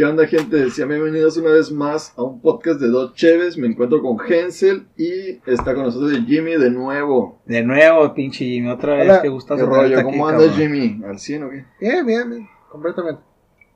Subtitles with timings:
[0.00, 0.70] ¿Qué onda, gente?
[0.70, 3.58] Sean bienvenidos una vez más a un podcast de Dos Cheves.
[3.58, 7.42] Me encuentro con Hensel y está con nosotros Jimmy de nuevo.
[7.44, 9.04] De nuevo, pinche Jimmy, otra vez.
[9.10, 9.20] Hola.
[9.20, 10.02] Qué gusto ¿Qué rollo?
[10.02, 11.02] ¿Cómo andas, Jimmy?
[11.06, 11.66] ¿Al 100 o qué?
[11.82, 12.48] Bien, bien, bien.
[12.70, 13.20] Completamente.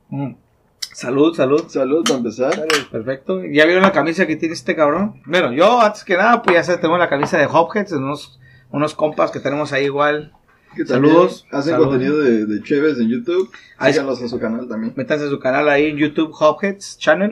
[0.09, 0.31] Mm.
[0.79, 1.65] Salud, salud.
[1.67, 2.53] Salud, para empezar.
[2.91, 3.43] Perfecto.
[3.45, 5.21] ¿Ya vieron la camisa que tiene este cabrón?
[5.27, 8.39] Bueno, yo, antes que nada, pues ya sé, tengo la camisa de Hopheads, unos,
[8.71, 10.34] unos compas que tenemos ahí igual.
[10.75, 11.45] Que Saludos.
[11.51, 11.89] Hacen Saludos.
[11.91, 13.49] contenido de, de Cheves en YouTube.
[13.79, 14.93] Síganlos en su canal también.
[14.95, 17.31] Métanse a su canal ahí en YouTube, Hopheads Channel.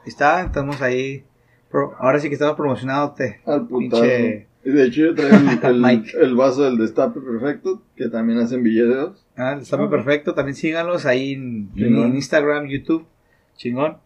[0.00, 1.24] Ahí está, estamos ahí.
[1.70, 3.40] pro- ahora sí que estamos promocionándote.
[3.46, 4.02] Al putazo.
[4.04, 8.38] Pinche- Y de hecho yo traigo el, el- el vaso del Destape Perfecto, que también
[8.40, 9.24] hacen videos.
[9.36, 10.32] Ah, está muy perfecto.
[10.34, 11.70] También síganlos ahí en
[12.14, 13.06] Instagram, YouTube.
[13.56, 13.98] Chingón.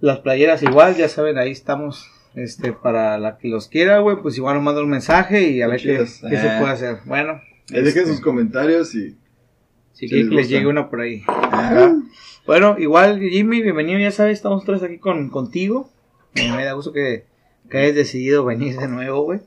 [0.00, 2.06] Las playeras igual, ya saben, ahí estamos.
[2.38, 5.66] Este, para la que los quiera, güey, pues igual nos manda un mensaje y a
[5.68, 6.58] ver qué, qué se Ah.
[6.60, 6.98] puede hacer.
[7.04, 7.32] Bueno.
[7.72, 9.16] Ahí dejen este, sus comentarios y
[9.92, 11.22] Si que les les llegue una por ahí.
[11.26, 11.96] Ajá.
[12.46, 15.90] Bueno, igual, Jimmy, bienvenido, ya sabes, estamos tres aquí con, contigo.
[16.34, 17.24] Eh, me da gusto que,
[17.68, 19.40] que hayas decidido venir de nuevo, güey.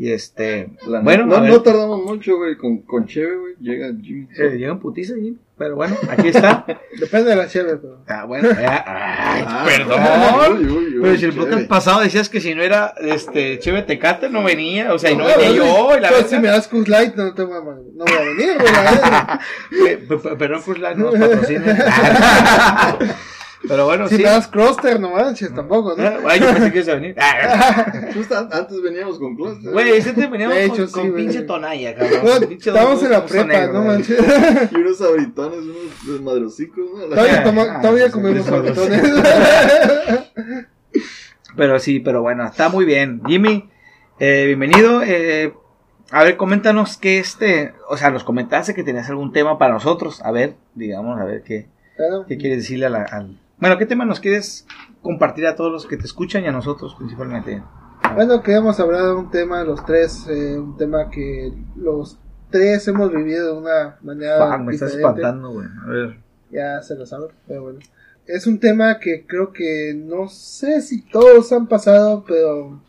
[0.00, 3.54] Y este, la bueno, no, no tardamos mucho, güey, con, con Cheve, güey.
[3.60, 4.28] Llega Jimmy.
[4.38, 5.36] eh, llega un putiza, Jimmy.
[5.56, 6.64] Pero bueno, aquí está.
[7.00, 7.98] Depende de la chévere, pero.
[8.06, 10.58] Ah, bueno, ya, ay, Ah, perdón.
[10.58, 11.44] uy, uy, uy, Pero si el Cheve.
[11.44, 15.16] podcast pasado decías que si no era este Cheve Tecate no venía, o sea, y
[15.16, 16.26] no No, venía no, yo, y la verdad.
[16.28, 18.72] si me das Cus Light, no, te voy a, no voy a venir, güey.
[18.72, 19.40] la verdad.
[19.70, 21.76] Pe- pe- pe- Pero pues la nos patrocina.
[23.68, 24.22] Pero bueno, Si sí.
[24.22, 26.10] me das Croster, no manches, tampoco, ¿no?
[26.28, 27.14] Ay, yo pensé que ibas a venir.
[27.20, 29.72] Ah, Justo antes veníamos con Cluster.
[29.72, 32.20] Güey, ese te veníamos De con, sí, pinche tonalla, cabrón.
[32.40, 34.18] No, Pinche Estábamos en la prepa, negro, no manches.
[34.72, 37.04] Y unos abritones, unos desmadrosicos, ¿no?
[37.04, 39.02] Todavía, toma- Ah, todavía comemos sí, paquetones.
[41.56, 43.20] Pero sí, pero bueno, está muy bien.
[43.26, 43.68] Jimmy,
[44.20, 45.02] eh, bienvenido.
[45.02, 45.52] Eh,
[46.12, 50.20] a ver, coméntanos qué este, o sea, nos comentaste que tenías algún tema para nosotros.
[50.24, 51.66] A ver, digamos, a ver qué,
[51.96, 52.26] Claro.
[52.28, 53.40] qué quieres decirle a la, al...
[53.60, 54.66] Bueno, ¿qué tema nos quieres
[55.02, 57.62] compartir a todos los que te escuchan y a nosotros principalmente?
[58.14, 62.18] Bueno, queríamos hablar de un tema, los tres, eh, un tema que los
[62.50, 65.66] tres hemos vivido de una manera Ah, me estás espantando, güey.
[65.84, 66.18] A ver.
[66.50, 67.80] ya se lo saben, pero bueno.
[68.26, 72.80] Es un tema que creo que no sé si todos han pasado, pero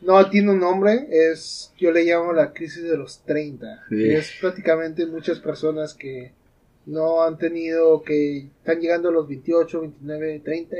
[0.00, 3.84] no tiene un nombre, es yo le llamo la crisis de los 30.
[3.88, 3.96] Sí.
[3.96, 6.32] que Es prácticamente muchas personas que
[6.86, 10.76] no han tenido, que están llegando a los 28, 29, 30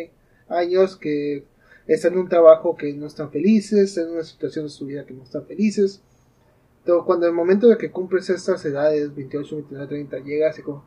[0.49, 1.45] años, que
[1.87, 5.15] están en un trabajo que no están felices, en una situación de su vida que
[5.15, 6.03] no están felices.
[6.85, 10.85] Pero cuando el momento de que cumples estas edades, 28, 29, 30, llegas y como,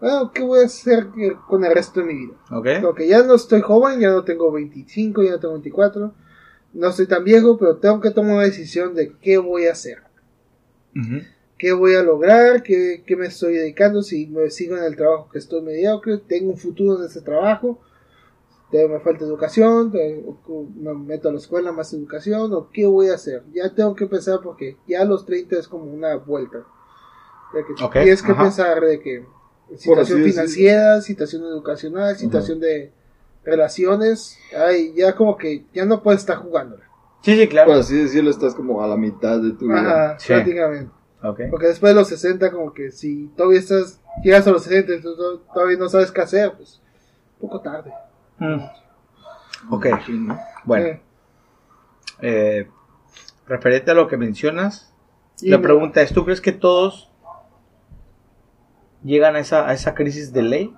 [0.00, 1.08] bueno, ¿qué voy a hacer
[1.48, 2.34] con el resto de mi vida?
[2.50, 2.66] ¿Ok?
[2.82, 6.14] Como que ya no estoy joven, ya no tengo 25, ya no tengo 24,
[6.74, 10.02] no estoy tan viejo, pero tengo que tomar una decisión de qué voy a hacer.
[11.58, 15.28] Qué voy a lograr, qué, qué me estoy dedicando, si me sigo en el trabajo
[15.30, 17.80] que estoy mediocre, tengo un futuro en ese trabajo,
[18.72, 19.92] me falta educación,
[20.76, 23.42] me meto a la escuela, más educación, o qué voy a hacer.
[23.54, 26.58] Ya tengo que pensar porque ya a los 30 es como una vuelta.
[27.54, 28.42] De que Ok, tienes que ajá.
[28.42, 29.24] pensar de que
[29.76, 32.92] situación financiera, situación educacional, situación de
[33.44, 36.84] relaciones, ay, ya como que ya no puedes estar jugándola.
[37.22, 37.70] Sí, sí, claro.
[37.70, 39.80] Por así decirlo, estás como a la mitad de tu vida.
[39.80, 40.32] Ajá, Sí.
[40.32, 40.90] prácticamente.
[41.22, 41.40] Ok.
[41.50, 45.00] Porque después de los 60, como que si todavía estás, llegas a los 60 y
[45.00, 46.80] tú to- todavía no sabes qué hacer, pues,
[47.40, 47.92] un poco tarde.
[48.38, 48.60] Mm.
[49.70, 49.86] Ok,
[50.64, 50.86] bueno.
[50.86, 51.00] Eh,
[52.22, 52.68] Eh,
[53.46, 54.92] referente a lo que mencionas,
[55.40, 57.10] y la me- pregunta es, ¿tú crees que todos
[59.04, 60.74] llegan a esa, a esa crisis de ley?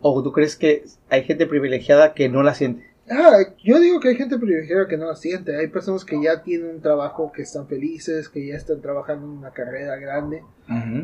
[0.00, 2.93] ¿O tú crees que hay gente privilegiada que no la siente?
[3.10, 5.54] Ah, yo digo que hay gente privilegiada que no la siente.
[5.56, 9.32] Hay personas que ya tienen un trabajo, que están felices, que ya están trabajando en
[9.32, 10.42] una carrera grande,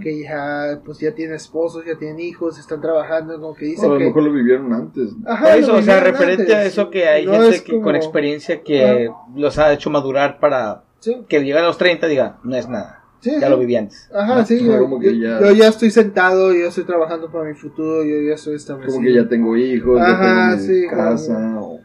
[0.02, 3.70] que ya, pues ya tienen esposos, ya tienen hijos, están trabajando, como que O a
[3.72, 4.04] dicen lo que...
[4.06, 5.10] mejor lo vivieron antes.
[5.26, 7.72] Ajá, Por lo eso, o sea, referente a eso que hay No gente es que,
[7.72, 12.06] como- con experiencia que los ha hecho madurar para Sí, que llegue a los 30
[12.06, 13.50] diga, no es nada, sí, ya sí.
[13.50, 14.10] lo viví antes.
[14.14, 14.46] Ajá, ¿no?
[14.46, 17.54] sí, yo, como que yo- ya- yo ya estoy sentado, yo estoy trabajando para mi
[17.54, 18.94] futuro, yo ya estoy establecido.
[18.96, 21.58] Como que ya tengo hijos, Ajá, ya tengo mi sí, casa.
[21.60, 21.80] o-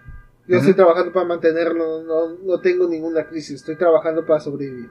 [0.47, 4.89] Yo estoy trabajando para mantenerlo, no, no tengo ninguna crisis, estoy trabajando para sobrevivir.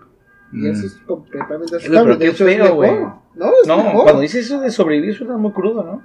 [0.52, 0.66] Y Mm.
[0.72, 3.14] eso es completamente Pero, pero De hecho, es mejor.
[3.34, 4.02] No, es No, mejor.
[4.04, 6.02] cuando dices eso de sobrevivir suena muy crudo, ¿no?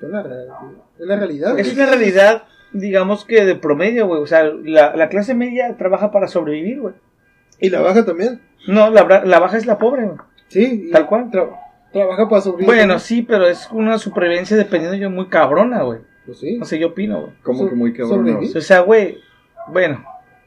[0.00, 0.54] Es la, realidad,
[0.98, 1.58] es la realidad.
[1.58, 2.42] Es una realidad,
[2.72, 4.22] digamos que de promedio, güey.
[4.22, 6.94] O sea, la, la clase media trabaja para sobrevivir, güey.
[7.58, 8.40] Y la baja también.
[8.66, 10.18] No, la, bra- la baja es la pobre, güey.
[10.48, 10.84] Sí.
[10.88, 11.30] y Tal cual.
[11.30, 11.54] tra-
[11.92, 12.66] trabaja para sobrevivir.
[12.74, 15.98] Bueno, sí, pero es una supervivencia dependiendo yo muy cabrona, güey.
[16.30, 16.58] Pues sí.
[16.58, 17.32] No sé, yo opino, güey.
[17.42, 18.18] Como So- que muy cabrón.
[18.20, 18.56] sobrevivir.
[18.56, 19.18] O sea, güey,
[19.72, 20.04] bueno,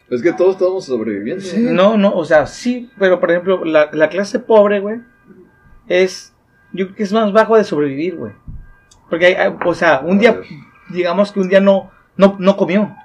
[0.09, 1.43] Es que todos estamos sobreviviendo.
[1.43, 1.57] Sí.
[1.59, 5.01] no, no, o sea, sí, pero por ejemplo, la, la clase pobre, güey,
[5.87, 6.33] es,
[6.71, 8.31] yo creo que es más bajo de sobrevivir, güey.
[9.09, 10.39] Porque, hay- hay- o sea, un día,
[10.89, 12.95] digamos que un día no, no, no comió.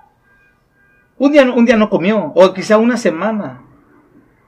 [1.19, 3.63] Un día, no- un día no comió, o quizá una semana.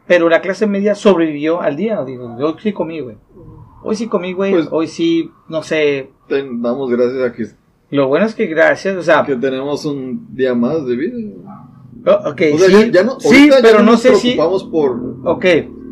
[0.06, 2.04] Pero la clase media sobrevivió al día.
[2.04, 3.16] Digo, yo sí comí, güey.
[3.82, 4.52] Hoy sí comí, güey.
[4.52, 6.10] Pues- Hoy sí, no sé.
[6.28, 7.46] Te damos gracias a que,
[7.90, 11.16] Lo bueno es que gracias, o sea, que tenemos un día más de vida.
[12.06, 14.36] oh, ok, O sea, sí, ya, ya no, sí, ya pero no nos sé si,
[14.70, 15.44] por ok,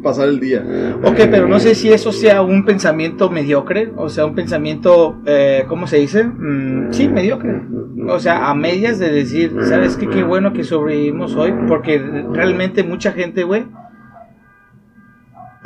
[0.03, 0.65] pasar el día.
[1.03, 5.65] Ok, pero no sé si eso sea un pensamiento mediocre, o sea, un pensamiento, eh,
[5.69, 6.25] ¿cómo se dice?
[6.25, 7.63] Mm, sí, mediocre.
[8.09, 10.09] O sea, a medias de decir, ¿sabes qué?
[10.09, 13.67] Qué bueno que sobrevivimos hoy, porque realmente mucha gente, güey,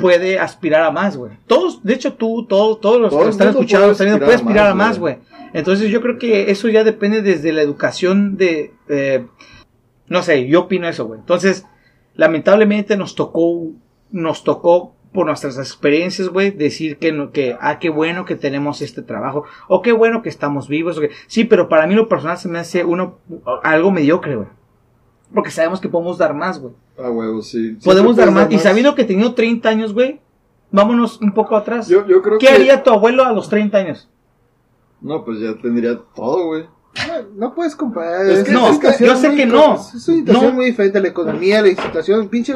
[0.03, 1.31] puede aspirar a más, güey.
[1.47, 4.67] Todos, de hecho, tú, todo, todos los Todo que están escuchando, puede aspirar puede aspirar
[4.67, 5.19] a más, güey.
[5.53, 9.25] Entonces yo creo que eso ya depende desde la educación de, eh,
[10.09, 11.21] no sé, yo opino eso, güey.
[11.21, 11.65] Entonces,
[12.15, 13.71] lamentablemente nos tocó,
[14.11, 18.81] nos tocó por nuestras experiencias, güey, decir que, no, que, ah, qué bueno que tenemos
[18.81, 22.09] este trabajo, o qué bueno que estamos vivos, o que, sí, pero para mí lo
[22.09, 23.19] personal se me hace uno,
[23.63, 24.49] algo mediocre, güey.
[25.33, 26.73] Porque sabemos que podemos dar más, güey.
[26.97, 27.77] Ah, huevo, sí.
[27.83, 28.53] Podemos dar puedes más.
[28.53, 30.21] Y sabiendo que teniendo 30 años, güey,
[30.71, 31.87] vámonos un poco atrás.
[31.87, 32.53] Yo, yo creo ¿Qué que.
[32.53, 34.09] haría tu abuelo a los 30 años?
[35.01, 36.63] No, pues ya tendría todo, güey.
[37.07, 37.13] No,
[37.47, 38.25] no puedes comparar.
[38.27, 39.73] Es que- no, situación yo sé muy que no.
[39.75, 40.51] Es una situación No.
[40.53, 41.01] muy diferente.
[41.01, 42.29] La economía, la situación.
[42.29, 42.53] Pinche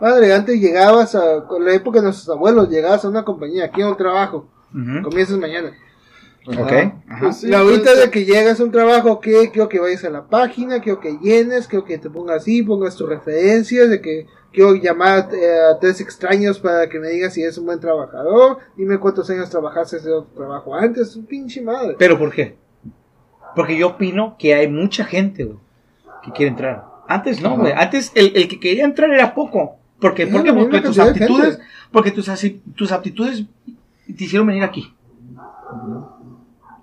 [0.00, 1.44] madre, antes llegabas a.
[1.46, 4.46] Con la época de nuestros abuelos, llegabas a una compañía, aquí a un trabajo.
[5.02, 5.72] Comienzas mañana.
[6.48, 6.62] Ajá.
[6.62, 7.20] Ok, ajá.
[7.20, 10.10] Pues sí, y ahorita de que llegas a un trabajo, que quiero que vayas a
[10.10, 14.26] la página, quiero que llenes, quiero que te pongas así, pongas tus referencias, de que
[14.52, 18.58] quiero llamar eh, a tres extraños para que me digas si eres un buen trabajador,
[18.76, 21.96] dime cuántos años trabajaste ese otro trabajo antes, pinche madre.
[21.98, 22.56] ¿Pero por qué?
[23.54, 25.58] Porque yo opino que hay mucha gente, güey,
[26.22, 26.84] que quiere entrar.
[27.06, 27.72] Antes no, güey.
[27.72, 29.76] Antes el, el que quería entrar era poco.
[30.00, 30.22] ¿Por qué?
[30.22, 31.60] Era Porque, la misma porque tus aptitudes,
[31.92, 32.30] porque tus,
[32.74, 33.44] tus aptitudes
[34.06, 34.94] te hicieron venir aquí.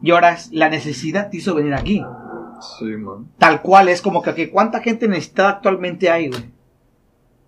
[0.01, 2.03] Y ahora es- la necesidad te hizo venir aquí.
[2.79, 3.27] Sí, man.
[3.38, 6.45] Tal cual es como que, que ¿cuánta gente necesitada actualmente hay, güey?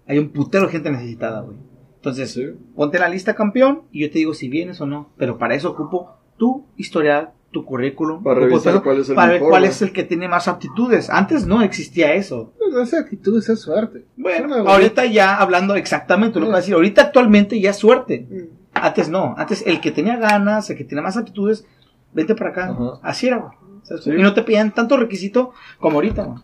[0.08, 1.58] Hay un putero de gente necesitada, güey.
[1.96, 2.46] Entonces, Sí.
[2.76, 5.10] ponte la lista campeón y yo te digo si vienes o no.
[5.18, 8.24] Pero para eso ocupo tu historial, tu currículum.
[8.24, 11.10] Para revisar todo, cuál es el para ver cuál es el que tiene más aptitudes.
[11.10, 12.54] Antes no existía eso.
[12.58, 14.06] Pues no es actitud, es suerte.
[14.16, 16.76] Bueno, Es ahorita ya hablando exactamente lo que voy a decir.
[16.76, 18.28] Ahorita actualmente ya es suerte.
[18.30, 18.60] Mm.
[18.74, 19.34] Antes no.
[19.38, 21.66] Antes el que tenía ganas, el que tenía más aptitudes,
[22.14, 22.70] vente para acá.
[22.70, 23.00] Ajá.
[23.04, 24.18] Así era, güey.
[24.18, 26.40] Y no te pedían tanto requisito como ahorita, güey.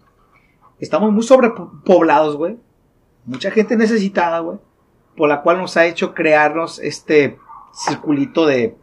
[0.80, 2.58] Estamos muy sobrepoblados, güey.
[3.26, 4.58] Mucha gente necesitada, güey.
[5.16, 7.38] Por la cual nos ha hecho crearnos este
[7.74, 8.78] circulito de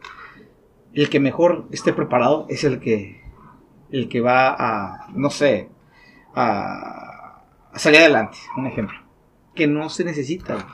[0.93, 3.21] el que mejor esté preparado es el que
[3.89, 5.69] el que va a no sé
[6.35, 8.97] a, a salir adelante un ejemplo
[9.55, 10.65] que no se necesita güey.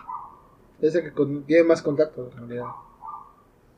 [0.82, 2.66] Es el que con- tiene más contacto, en realidad.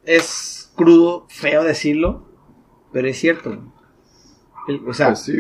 [0.04, 2.26] es crudo feo decirlo
[2.92, 3.58] pero es cierto.
[4.68, 5.34] El- o sea Pues sí,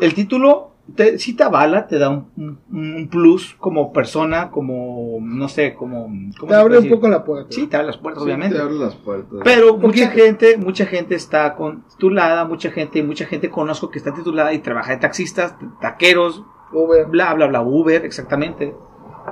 [0.00, 5.18] el título te, sí te avala te da un, un- un plus como persona como
[5.22, 6.08] no sé como
[6.38, 7.48] ¿cómo Te abre un poco la puerta.
[7.50, 9.38] sí te abre las puertas Sí, obviamente te abre las puertas.
[9.44, 14.12] Pero mucha gente, mucha gente está con, titulada, mucha gente, mucha gente conozco que está
[14.12, 17.06] titulada y trabaja de taxistas, taqueros, Uber.
[17.06, 18.74] bla, bla, bla, Uber, exactamente.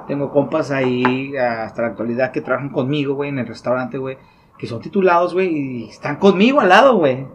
[0.07, 4.17] Tengo compas ahí hasta la actualidad que trabajan conmigo, güey, en el restaurante, güey,
[4.63, 7.27] que son titulados, güey, y están conmigo al lado, güey.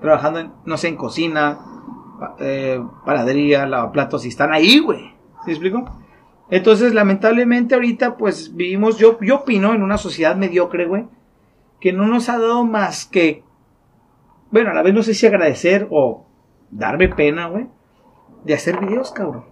[0.00, 1.60] Trabajando, en, no sé, en cocina,
[2.40, 4.98] eh, panadería, lavaplatos, y están ahí, güey.
[4.98, 5.84] ¿Sí me explico?
[6.50, 11.06] Entonces, lamentablemente, ahorita, pues, vivimos, yo, yo opino, en una sociedad mediocre, güey,
[11.80, 13.44] que no nos ha dado más que,
[14.50, 16.26] bueno, a la vez no sé si agradecer o
[16.72, 17.68] darme pena, güey,
[18.42, 19.44] de hacer videos, cabrón.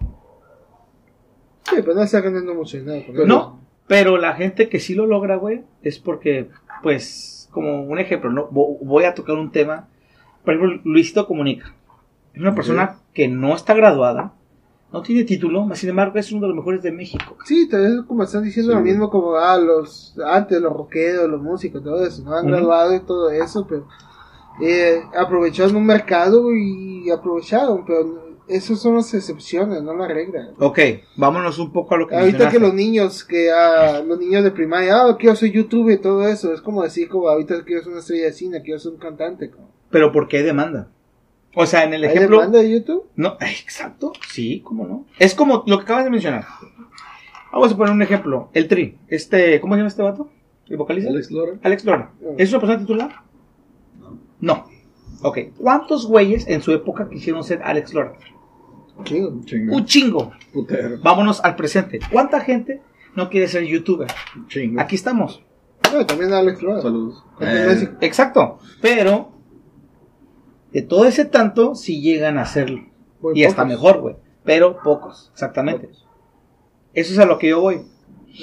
[1.62, 3.24] Sí, pero no está ganando mucho dinero.
[3.24, 6.48] No, pero la gente que sí lo logra, güey, es porque,
[6.82, 9.88] pues, como un ejemplo, no Vo- voy a tocar un tema.
[10.44, 11.74] Por ejemplo, Luisito Comunica.
[12.32, 14.32] Es una persona que no está graduada,
[14.92, 17.36] no tiene título, mas sin embargo es uno de los mejores de México.
[17.44, 18.78] Sí, tal vez como están diciendo Sí.
[18.78, 22.94] lo mismo como ah, los antes los rockeros, los músicos, todo eso, no han graduado
[22.94, 23.86] y todo eso, pero
[24.62, 30.50] eh, aprovecharon un mercado y aprovecharon, pero esas son las excepciones, no la regla.
[30.58, 30.78] Ok,
[31.16, 34.50] vámonos un poco a lo que Ahorita que los niños, que ah, los niños de
[34.50, 37.92] primaria, ah, quiero ser youtuber y todo eso, es como decir como ahorita quiero ser
[37.92, 39.50] una estrella de cine, quiero ser un cantante.
[39.50, 39.70] como.
[39.90, 40.90] Pero ¿por qué demanda?
[41.54, 42.38] O sea, en el ¿Hay ejemplo...
[42.38, 43.08] demanda de YouTube?
[43.16, 45.06] No, exacto, sí, cómo no.
[45.18, 46.44] Es como lo que acabas de mencionar.
[47.52, 48.50] Vamos a poner un ejemplo.
[48.52, 50.28] El Tri, este, ¿cómo se llama este vato?
[50.68, 51.10] ¿El vocalista?
[51.10, 51.52] Alex Lora.
[51.62, 52.10] Alex Lora.
[52.36, 53.22] ¿Es una persona titular?
[54.40, 54.66] No.
[55.22, 55.38] Ok.
[55.56, 58.14] ¿Cuántos güeyes en su época quisieron ser Alex Lora?
[59.02, 59.74] Chingo.
[59.74, 60.32] Un chingo.
[60.52, 60.98] Putero.
[61.02, 61.98] Vámonos al presente.
[62.12, 62.80] ¿Cuánta gente
[63.16, 64.08] no quiere ser youtuber?
[64.48, 64.80] Chingo.
[64.80, 65.42] Aquí estamos.
[65.92, 66.80] No, también Alex Lora.
[66.82, 67.24] Saludos.
[67.40, 67.92] México.
[68.00, 68.58] Exacto.
[68.80, 69.32] Pero
[70.72, 72.84] De todo ese tanto, sí llegan a hacerlo.
[73.20, 73.68] Muy y hasta pocos.
[73.68, 74.16] mejor, güey.
[74.44, 75.88] Pero pocos, exactamente.
[76.92, 77.82] Eso es a lo que yo voy.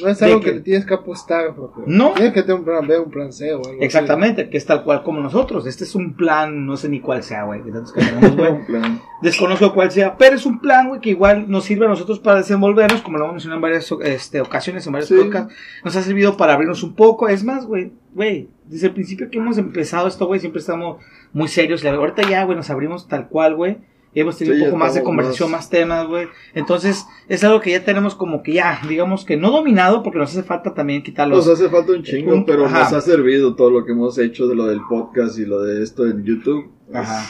[0.02, 1.54] No es algo que- que le tienes que apostar.
[1.56, 2.12] porque No.
[2.14, 3.78] Tienes que tener un plan B, un plan C o algo así.
[3.82, 5.66] Exactamente, que es tal cual como nosotros.
[5.68, 7.62] Este es un plan, no sé ni cuál sea, güey.
[9.22, 12.38] Desconozco cuál sea, pero es un plan, güey, que igual nos sirve a nosotros para
[12.38, 15.16] desenvolvernos, como lo hemos mencionado en varias este, ocasiones, en varios Sí.
[15.16, 15.54] podcasts.
[15.84, 17.28] Nos ha servido para abrirnos un poco.
[17.28, 20.98] Es más, güey, güey, desde el principio que hemos empezado esto, güey, siempre estamos
[21.34, 21.84] muy serios.
[21.84, 23.78] Y ahorita ya, güey, nos abrimos tal cual, güey.
[24.14, 26.28] Y hemos tenido Sí, un poco más de conversación, más- más temas, güey.
[26.54, 30.32] Entonces, es algo que ya tenemos como que ya, digamos que no dominado, porque nos
[30.32, 31.46] hace falta también quitarlos.
[31.46, 32.80] Nos hace falta un chingo, Un- pero ajá.
[32.84, 35.82] nos ha servido todo lo que hemos hecho de lo del podcast y lo de
[35.82, 36.70] esto en YouTube.
[36.94, 37.22] Ajá.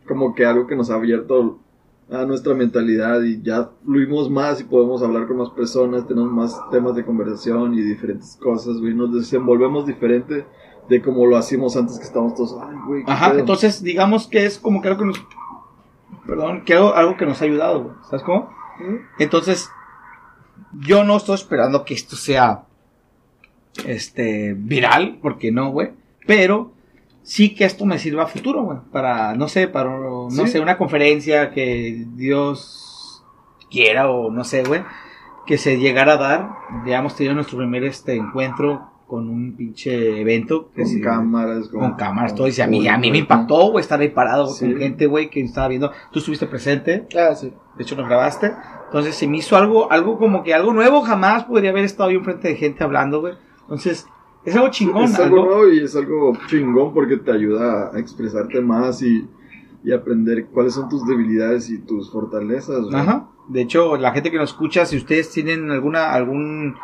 [0.00, 1.60] Es como que algo que nos ha abierto
[2.10, 6.58] a nuestra mentalidad y ya fluimos más y podemos hablar con más personas, tenemos más
[6.70, 8.92] temas de conversación y diferentes cosas, güey.
[8.94, 10.44] Nos desenvolvemos diferente
[10.88, 13.02] de como lo hacíamos antes que estábamos todos, ay, güey.
[13.06, 13.40] Ajá, pedo".
[13.40, 15.18] entonces digamos que es como que algo que nos...
[16.28, 17.94] Perdón, que algo, algo que nos ha ayudado, güey.
[18.04, 18.54] ¿Sabes cómo?
[19.18, 19.70] Entonces,
[20.72, 22.64] yo no estoy esperando que esto sea
[23.86, 25.90] este viral, porque no, güey.
[26.26, 26.72] Pero
[27.22, 28.78] sí que esto me sirva a futuro, güey.
[28.92, 30.46] Para, no sé, para, no Sí.
[30.48, 33.24] sé, una conferencia que Dios
[33.70, 34.82] quiera o no sé, güey.
[35.46, 36.50] Que se llegara a dar.
[36.86, 40.68] Ya hemos tenido nuestro primer este encuentro con un pinche evento.
[40.76, 42.46] que con sí, cámaras, con cámaras, todo.
[42.46, 44.66] Y a mí, a mí me impactó, güey, estar ahí parado Sí.
[44.70, 45.90] con gente, güey, que estaba viendo.
[46.12, 47.08] Tú estuviste presente.
[47.18, 47.52] Ah, sí.
[47.76, 48.52] De hecho, nos grabaste.
[48.86, 51.00] Entonces se me hizo algo, algo como que algo nuevo.
[51.00, 53.34] Jamás podría haber estado yo enfrente de gente hablando, güey.
[53.62, 54.06] Entonces,
[54.44, 55.04] es algo chingón.
[55.04, 59.26] Es algo algo- nuevo y es algo chingón porque te ayuda a expresarte más y,
[59.84, 62.82] y aprender cuáles son tus debilidades y tus fortalezas.
[62.84, 62.94] güey.
[62.96, 63.28] Ajá.
[63.48, 66.74] De hecho, la gente que nos escucha, si ustedes tienen alguna, algún,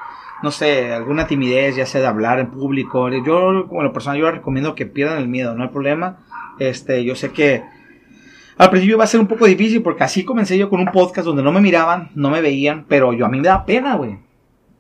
[0.45, 4.27] no sé, alguna timidez, ya sea de hablar en público, yo, como la persona, yo
[4.27, 6.19] les recomiendo que pierdan el miedo, no hay problema.
[6.59, 7.65] Este, yo sé que
[8.59, 11.25] al principio va a ser un poco difícil porque así comencé yo con un podcast
[11.27, 14.19] donde no me miraban, no me veían, pero yo a mí me da pena, güey.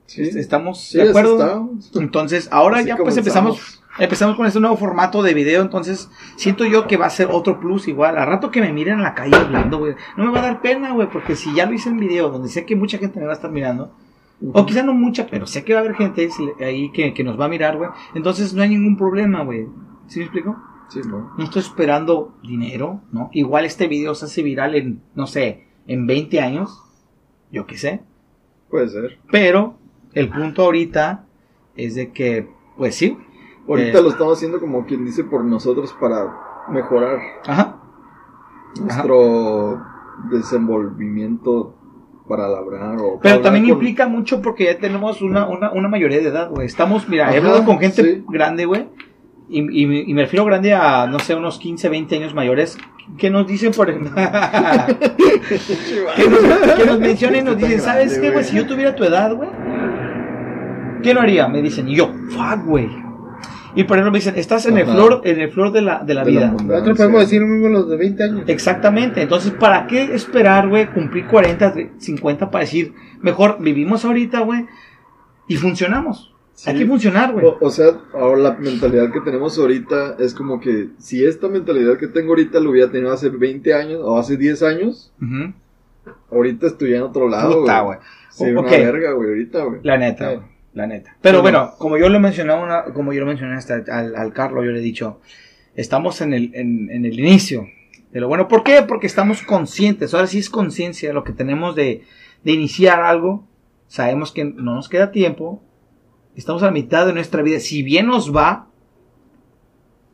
[0.05, 1.71] Sí, Estamos sí, de acuerdo.
[1.95, 3.57] Entonces, ahora Así ya pues comenzamos.
[3.57, 7.29] empezamos empezamos con este nuevo formato de video, entonces siento yo que va a ser
[7.31, 8.19] otro plus igual.
[8.19, 10.61] A rato que me miren en la calle hablando, güey, no me va a dar
[10.61, 13.27] pena, güey, porque si ya lo hice en video, donde sé que mucha gente me
[13.27, 13.93] va a estar mirando,
[14.53, 16.29] o quizá no mucha, pero sé que va a haber gente
[16.61, 19.69] ahí que, que nos va a mirar, güey, entonces no hay ningún problema, güey.
[20.07, 20.57] ¿Sí me explico?
[20.89, 21.33] Sí, ¿no?
[21.37, 23.31] No estoy esperando dinero, ¿no?
[23.33, 26.83] Igual este video se hace viral en, no sé, en 20 años,
[27.51, 28.03] yo qué sé.
[28.71, 29.19] Puede ser.
[29.31, 29.77] Pero
[30.13, 31.25] el punto ahorita
[31.77, 33.17] es de que, pues sí.
[33.67, 37.81] Ahorita eh, lo estamos haciendo como quien dice por nosotros para mejorar Ajá.
[38.81, 39.83] nuestro
[40.31, 41.75] desenvolvimiento
[42.29, 45.89] para labrar o para Pero también con- implica mucho porque ya tenemos una, una, una
[45.89, 46.67] mayoría de edad, güey.
[46.67, 48.25] Estamos, mira, he hablado con gente sí.
[48.29, 48.87] grande, güey.
[49.49, 52.79] Y, y, y me refiero grande a, no sé, unos 15, 20 años mayores.
[53.19, 54.13] Que nos dicen, por ejemplo.
[54.17, 56.41] que, nos,
[56.77, 58.33] que nos mencionen y nos dicen, ¿sabes qué, güey?
[58.33, 58.45] güey.
[58.45, 59.51] Si yo tuviera tu edad, güey.
[61.03, 61.47] ¿Qué no haría?
[61.49, 61.87] Me dicen.
[61.89, 62.89] Y yo, fuck, güey.
[63.77, 66.15] Y por ejemplo me dicen, estás en el flor, en el flor de la, de
[66.15, 66.51] la De vida.
[66.53, 68.43] Nosotros podemos decir lo mismo los de 20 años.
[68.47, 74.67] Exactamente, entonces, ¿para qué esperar, güey, cumplir 40, 50 para decir, mejor vivimos ahorita, güey,
[75.49, 76.31] y funcionamos?
[76.53, 76.71] Sí.
[76.71, 77.45] Hay que funcionar, güey.
[77.45, 81.99] O, o sea, ahora la mentalidad que tenemos ahorita es como que si esta mentalidad
[81.99, 85.13] que tengo ahorita lo hubiera tenido hace 20 años o hace 10 años,
[86.31, 87.99] ahorita estuviera en otro lado, güey.
[88.31, 88.59] Sí, Ok.
[88.67, 89.81] una verga, güey, ahorita, güey.
[89.83, 90.37] La neta, Sí.
[90.37, 91.17] güey, la neta.
[91.21, 94.65] Pero bueno, como yo lo mencionaba, una, como yo lo mencioné hasta al, al Carlos,
[94.65, 95.21] yo le he dicho,
[95.75, 97.69] estamos en el, en, en el inicio
[98.13, 98.49] de lo bueno.
[98.49, 98.83] ¿Por qué?
[98.83, 102.03] Porque estamos conscientes, ahora sí es conciencia lo que tenemos de,
[102.43, 103.47] de iniciar algo.
[103.87, 105.63] Sabemos que no nos queda tiempo,
[106.35, 107.61] estamos a la mitad de nuestra vida.
[107.61, 108.69] Si bien nos va,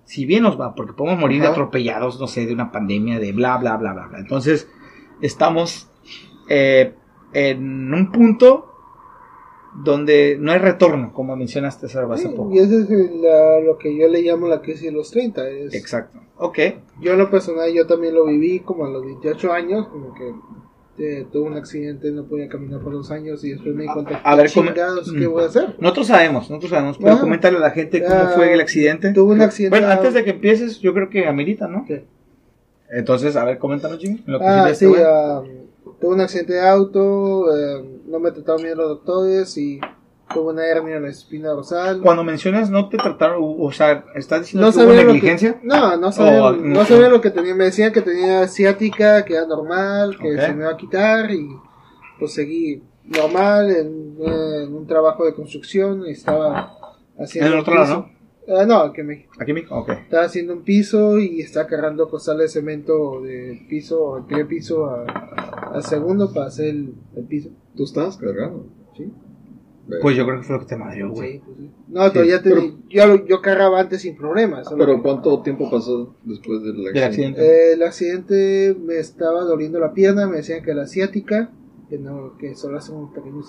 [0.05, 1.53] si bien nos va, porque podemos morir Ajá.
[1.53, 4.19] atropellados, no sé, de una pandemia, de bla, bla, bla, bla, bla.
[4.19, 4.69] Entonces,
[5.23, 5.89] estamos
[6.49, 6.95] eh,
[7.33, 8.70] en un punto
[9.85, 12.51] donde no hay retorno, como mencionaste hace poco.
[12.53, 15.49] y eso es la- lo que yo le llamo la crisis de los 30.
[15.49, 16.19] Es, Exacto.
[16.39, 16.59] Ok.
[17.01, 20.33] Yo en lo personal, yo también lo viví como a los 28 años, como que
[21.03, 23.93] eh, tuve un accidente, no podía caminar por dos años y después me di A-
[24.23, 25.31] a ver, ¿qué chingados, ¿qué Mm.
[25.31, 25.77] voy a hacer?
[25.79, 27.21] Nosotros sabemos, nosotros sabemos, pero Ah.
[27.21, 29.11] coméntale a la gente cómo Ah, fue el accidente.
[29.15, 29.79] Tuve un accidente.
[29.79, 31.87] Bueno, antes de que empieces, yo creo que amerita, ¿no?
[31.89, 32.01] Sí.
[32.91, 34.23] Entonces, a ver, coméntanos, Jimmy.
[34.27, 34.87] lo que Ah, sí, este
[36.01, 39.81] tuve un accidente de auto, eh, no me trataron bien los doctores y
[40.33, 42.01] tuve una hernia en la espina dorsal.
[42.01, 45.61] Cuando mencionas no te trataron, o sea, ¿estás diciendo No que hubo negligencia?
[45.61, 47.55] que, no, no sabía, no sabía lo que tenía.
[47.55, 51.49] Me decían que tenía ciática, que era normal, que se me iba a quitar y
[52.19, 56.77] pues seguí normal en, en un trabajo de construcción y estaba
[57.19, 57.95] haciendo En el otro lado.
[57.97, 58.20] ¿no?
[58.51, 59.33] Ah, no, aquí en México.
[59.39, 59.79] Aquí en México.
[59.79, 59.91] Ok.
[59.91, 64.87] Está haciendo un piso y está cargando costales de cemento de piso, el primer piso
[64.87, 65.05] a-
[65.75, 67.51] al segundo para hacer el, el piso.
[67.77, 68.67] Tú estabas cargando,
[68.97, 69.13] ¿sí?
[70.03, 71.33] Pues yo creo que fue lo que te madrió, güey.
[71.33, 71.71] Sí, pues sí.
[71.89, 74.69] No, todavía te, pero- yo, yo cargaba antes sin problemas.
[74.77, 76.93] Pero que- ¿cuánto tiempo pasó después del accidente?
[77.01, 77.41] Del accidente.
[77.43, 81.51] Eh, el accidente me estaba doliendo la pierna, me decían que era asiática,
[81.89, 83.41] que no, que solo hacen un pequeño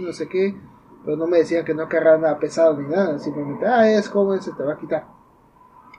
[0.00, 0.54] no sé qué,
[1.04, 4.40] pero no me decían que no cargaba nada pesado ni nada, simplemente, ah, es joven,
[4.42, 5.06] se te va a quitar.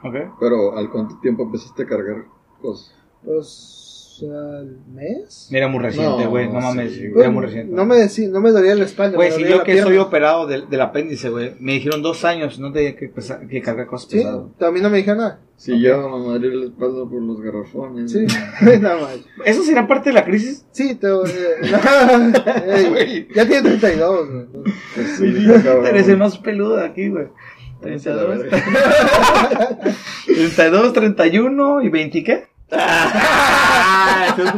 [0.03, 0.15] Ok.
[0.39, 2.25] Pero ¿al cuánto tiempo empezaste a cargar
[2.61, 2.95] cosas?
[3.23, 3.90] Pues
[4.29, 5.49] al mes.
[5.51, 6.47] Era muy reciente, güey.
[6.47, 6.97] No, sí, mames.
[6.97, 7.73] era Pues, muy reciente.
[7.75, 9.15] no me decí- no me dolía la espalda.
[9.15, 9.87] Güey, si dolía yo que pierna.
[9.89, 13.61] soy operado del, del apéndice, güey, me dijeron dos años, no tenía que, pesa- que
[13.61, 14.43] cargar cosas Sí, pesadas.
[14.57, 15.39] también no me dijeron nada.
[15.57, 18.11] Si yo me madre la espalda por los garrafones.
[18.11, 18.25] Sí,
[18.81, 19.19] nada más.
[19.45, 20.65] ¿Eso será parte de la crisis?
[20.71, 21.61] Sí, te, eh,
[22.97, 24.29] Ey, ya tiene 32.
[24.29, 24.45] güey.
[24.95, 25.85] Pues sí, cabrón.
[25.85, 27.27] Eres el más peludo de aquí, güey.
[27.81, 29.79] Váyanse a la 32, verga.
[30.25, 32.43] 32, 31 y 20, ¿qué?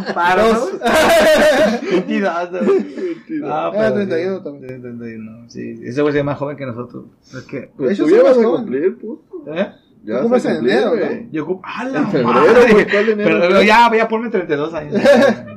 [0.02, 0.44] Es un paro.
[0.54, 0.66] ¿no?
[1.92, 2.60] 22, ¿no?
[3.48, 4.44] Ah, Ah, pero 31 sí.
[4.44, 4.82] también.
[4.82, 5.80] 31, sí.
[5.84, 7.06] Ese güey es más joven que nosotros.
[7.26, 9.24] Es que, Pues tú ya vas vas a cumplir, puto.
[9.54, 9.68] ¿eh?
[10.06, 11.30] Ya cumples a en cumplir, enero, güey.
[11.32, 11.62] Yo ocupo.
[11.66, 12.88] ¡Ah, la En febrero, madre!
[12.92, 13.40] ¿cuál enero?
[13.42, 15.02] Pero ya, ya ponme 32 años.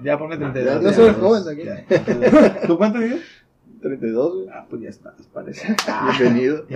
[0.04, 0.82] Ya ponme 32.
[0.82, 1.64] Ya No soy joven aquí.
[1.64, 2.60] Ya.
[2.66, 3.20] ¿Tú cuánto dices?
[3.82, 4.46] 32, güey.
[4.52, 5.74] Ah, pues ya está, parece.
[6.18, 6.64] Bienvenido.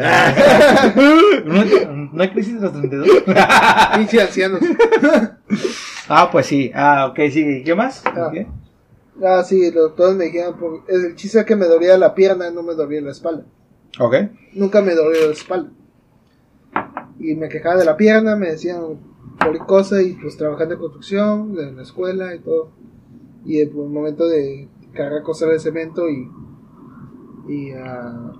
[1.44, 1.64] ¿No,
[2.12, 3.08] no hay crisis de los 32?
[3.96, 4.60] Pinche ancianos.
[6.12, 6.72] Ah, pues sí.
[6.74, 7.62] Ah, ok, sí.
[7.64, 8.02] ¿Qué más?
[8.04, 8.32] Ah.
[9.24, 12.50] Ah, sí, los doctores me dijeron, por- el chiste es que me dolía la pierna,
[12.50, 13.44] no me dolía la espalda.
[14.00, 14.14] Ok.
[14.54, 15.70] Nunca me dolió la espalda.
[17.20, 18.98] Y me quejaba de la pierna, me decían
[19.38, 22.72] cualquier cosa y pues trabajando en construcción, en la escuela y todo.
[23.44, 26.28] Y el, momento de cargar cosas de cemento y,
[27.48, 28.32] y ah,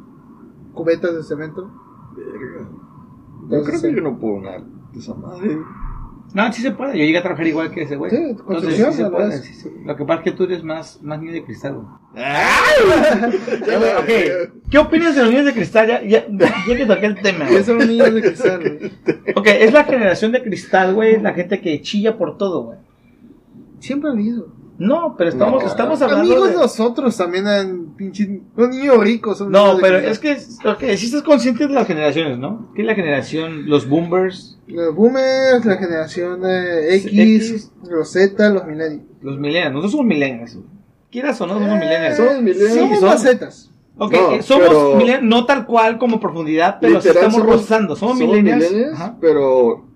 [0.74, 1.70] cubetas de cemento.
[2.16, 2.68] Verga.
[3.48, 5.56] Yo Entonces, creo que yo no puedo nada de esa madre.
[6.32, 6.96] No, sí se puede.
[6.98, 8.10] Yo llegué a trabajar igual que ese güey.
[8.10, 9.38] Sí, Entonces, sí se puede.
[9.38, 9.68] sí, sí.
[9.84, 11.86] Lo que pasa es que tú eres más, más niño de cristal, güey.
[12.14, 14.52] Ya, güey, Ok.
[14.70, 15.88] ¿Qué opinas de los niños de cristal?
[15.88, 17.46] Ya, ya, ya que toqué el tema.
[17.64, 18.92] son niños de cristal, güey.
[19.34, 21.20] Ok, es la generación de cristal, güey.
[21.20, 22.78] La gente que chilla por todo, güey.
[23.80, 24.59] Siempre ha habido.
[24.80, 25.68] No, pero estamos, No.
[25.68, 26.54] estamos hablando Amigos de...
[26.56, 28.40] nosotros también han pinche.
[28.56, 29.36] Son niños ricos.
[29.38, 30.32] Son No, pero es que,
[30.64, 32.72] ok, si estás consciente de las generaciones, ¿no?
[32.74, 37.72] Que es la generación, los boomers, Los boomers, la generación eh, X, X.
[37.90, 39.02] los Z, los millennials.
[39.20, 39.72] los millennials.
[39.74, 40.58] Nosotros somos millennials.
[41.10, 42.16] Quieras o no, somos millennials.
[42.16, 42.72] Somos millennials.
[42.72, 43.70] Sí, Somos Zetas.
[43.98, 47.96] Ok, No, eh, somos pero- millennials, no tal cual como profundidad, pero estamos rozando.
[47.96, 48.64] Somos, millennials.
[48.94, 49.16] Ajá.
[49.20, 49.89] pero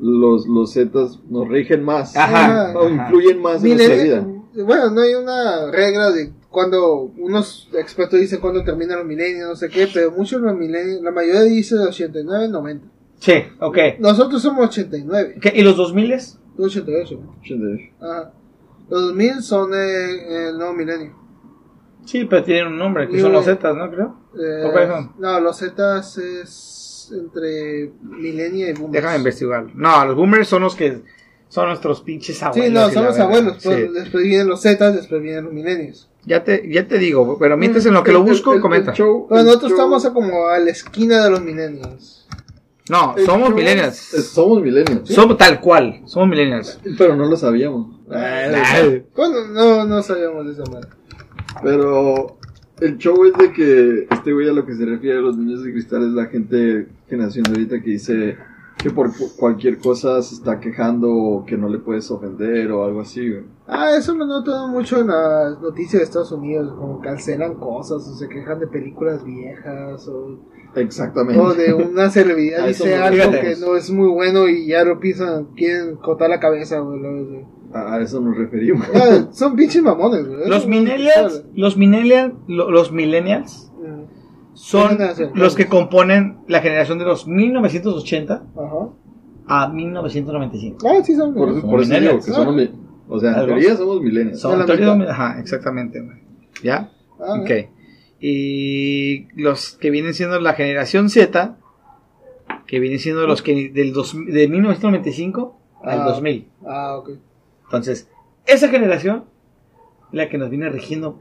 [0.00, 2.16] los, los Zetas nos rigen más.
[2.16, 2.72] Ajá.
[2.78, 4.20] O influyen más en nuestra vida.
[4.22, 9.48] Millennial- Bueno, no hay una regla de cuando unos expertos dicen cuándo terminan los milenios,
[9.48, 12.86] no sé qué, pero muchos los milenios, la mayoría dice 89, 90.
[13.20, 13.78] Sí, ok.
[14.00, 16.14] Nosotros somos 89, ¿Qué, ¿Y los 2000
[16.56, 17.20] tú 88.
[17.22, 17.36] ¿no?
[17.42, 17.92] Chende.
[18.00, 18.32] Ajá.
[18.88, 21.14] Los 2000 son eh, el nuevo milenio.
[22.06, 23.44] Sí, pero tienen un nombre, que son los.
[23.44, 23.88] Zetas, ¿no?
[23.90, 24.16] Creo.
[24.42, 26.79] Eh, no, los Zetas es
[27.12, 28.92] entre milenio y boomers.
[28.92, 29.70] Déjame investigarlo.
[29.74, 31.00] No, los boomers son los que
[31.48, 32.66] son nuestros pinches abuelos.
[32.68, 33.70] Sí, no, son los abuelos, Sí.
[33.94, 36.08] después vienen los Zetas, después vienen los milenios.
[36.24, 38.92] Ya te, ya te digo, pero mientras en lo que lo busco, el- el comenta.
[38.92, 42.26] show- Bueno, nosotros show- estamos como a la esquina de los milenios.
[42.90, 43.96] No, el somos millennials.
[43.96, 45.08] Somos millennials.
[45.08, 46.78] Somos tal cual, somos millennials.
[46.98, 47.96] Pero no lo sabíamos.
[48.06, 50.88] Bueno, no, no sabíamos de esa manera.
[51.62, 52.38] Pero
[52.80, 55.62] el show es de que este güey a lo que se refiere a los niños
[55.62, 58.36] de cristal es la gente generación de ahorita que dice
[58.78, 62.82] que por cu- cualquier cosa se está quejando o que no le puedes ofender o
[62.84, 63.42] algo así, güey.
[63.66, 68.14] Ah, eso lo noto mucho en las noticias de Estados Unidos, como cancelan cosas o
[68.16, 70.38] se quejan de películas viejas o,
[70.76, 71.38] Exactamente.
[71.40, 73.40] o de una celebridad dice algo fíjate.
[73.40, 77.44] que no es muy bueno y ya lo piensan, quieren cortar la cabeza, güey.
[77.74, 78.86] A eso nos referimos.
[78.94, 80.48] Ah, son pinches mamones, güey.
[80.48, 84.04] Los millennials, los millennials, lo- los millennials Mm,
[84.62, 84.98] son
[85.34, 88.88] los que componen la generación de los 1980 Ajá.
[89.46, 90.86] a 1995.
[90.86, 91.32] Ah, sí, son.
[91.34, 92.36] Por, por eso digo millennials, que ¿no?
[92.36, 92.54] somos
[93.08, 95.10] O sea, en teoría somos mitad.
[95.10, 96.02] ajá, exactamente.
[96.62, 96.90] ¿Ya?
[97.18, 97.50] Ah, Ok.
[98.22, 101.56] Y los que vienen siendo la generación Z,
[102.66, 106.04] que vienen siendo los que del dos, de 1995 al Ah.
[106.04, 106.48] 2000.
[106.66, 107.10] Ah, ok.
[107.64, 108.10] Entonces,
[108.46, 109.24] esa generación,
[110.12, 111.18] la que nos viene rigiendo,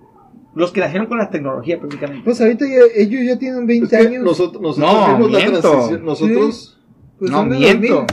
[0.56, 2.24] los que nacieron con la tecnología prácticamente.
[2.26, 4.24] Pues ahorita ya- ellos ya tienen 20 Es que años.
[4.24, 5.62] nosotros, nosotros No, vimos la miento.
[5.62, 6.06] transición.
[6.06, 6.80] Nosotros,
[7.20, 7.96] Pues no, miento.
[7.96, 8.06] 2000.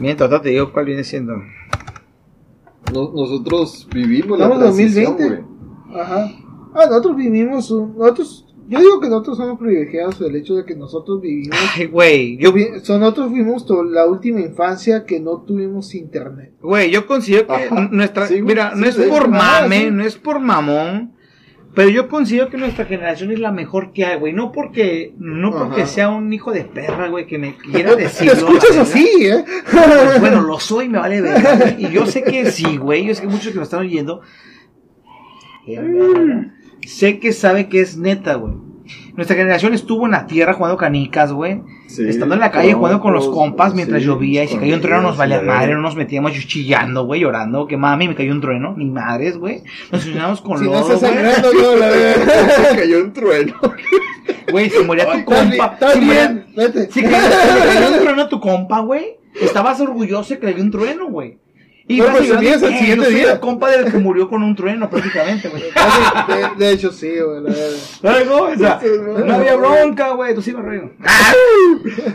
[0.00, 1.34] Miento, ahorita te digo cuál viene siendo.
[2.92, 5.48] no- nosotros vivimos Estamos la en transición, 2020.
[5.88, 6.00] güey.
[6.00, 6.30] Ajá.
[6.74, 10.74] Ah, nosotros vivimos, un- nosotros Yo digo que nosotros somos privilegiados del hecho de que
[10.74, 11.58] nosotros vivimos.
[11.76, 12.52] Ay, güey, yo,
[12.98, 16.54] nosotros fuimos la última infancia que no tuvimos internet.
[16.62, 17.88] güey, yo considero que Ajá.
[17.92, 21.12] nuestra, Sí, mira, sí, no es por mame, no es por mamón,
[21.74, 25.50] pero yo considero que nuestra generación es la mejor que hay, güey, no porque, no
[25.50, 25.90] porque Ajá.
[25.90, 28.32] sea un hijo de perra, güey, que me quiera decirlo.
[28.32, 29.44] Te escuchas así, ¿eh?
[29.70, 31.76] Pues, bueno, lo soy, me vale ver.
[31.78, 33.04] Y yo sé que sí, güey.
[33.06, 34.20] Yo sé que muchos que me están oyendo.
[36.86, 38.54] Sé que sabe que es neta, güey.
[39.16, 41.62] Nuestra generación estuvo en la tierra jugando canicas, güey.
[41.86, 44.74] Sí, Estando en la calle jugando con los compas mientras sí, llovía y si cayó
[44.74, 48.32] un trueno nos valía madre, no nos metíamos chillando, güey, llorando, que mami me cayó
[48.32, 49.62] un trueno, ni madres, güey.
[49.92, 51.22] Nos unamos con Si no lodo, está güey.
[51.24, 52.50] sangrando yo, la verdad.
[52.70, 53.54] Se cayó un trueno.
[54.50, 56.90] Güey, si moría tu compa, moría, bien, vete.
[56.90, 60.54] Si cayó, si cayó un trueno a tu compa, güey, estabas orgulloso de que le
[60.54, 61.38] dio un trueno, güey.
[61.86, 63.32] Y No, pues, al "Eh, siguiente día".
[63.34, 65.62] el compa del que murió con un trueno, prácticamente, güey.
[66.58, 67.40] De, de hecho, sí, güey.
[68.02, 68.80] Luego, o sea,
[69.26, 70.90] no había bronca, güey, tú sí me río.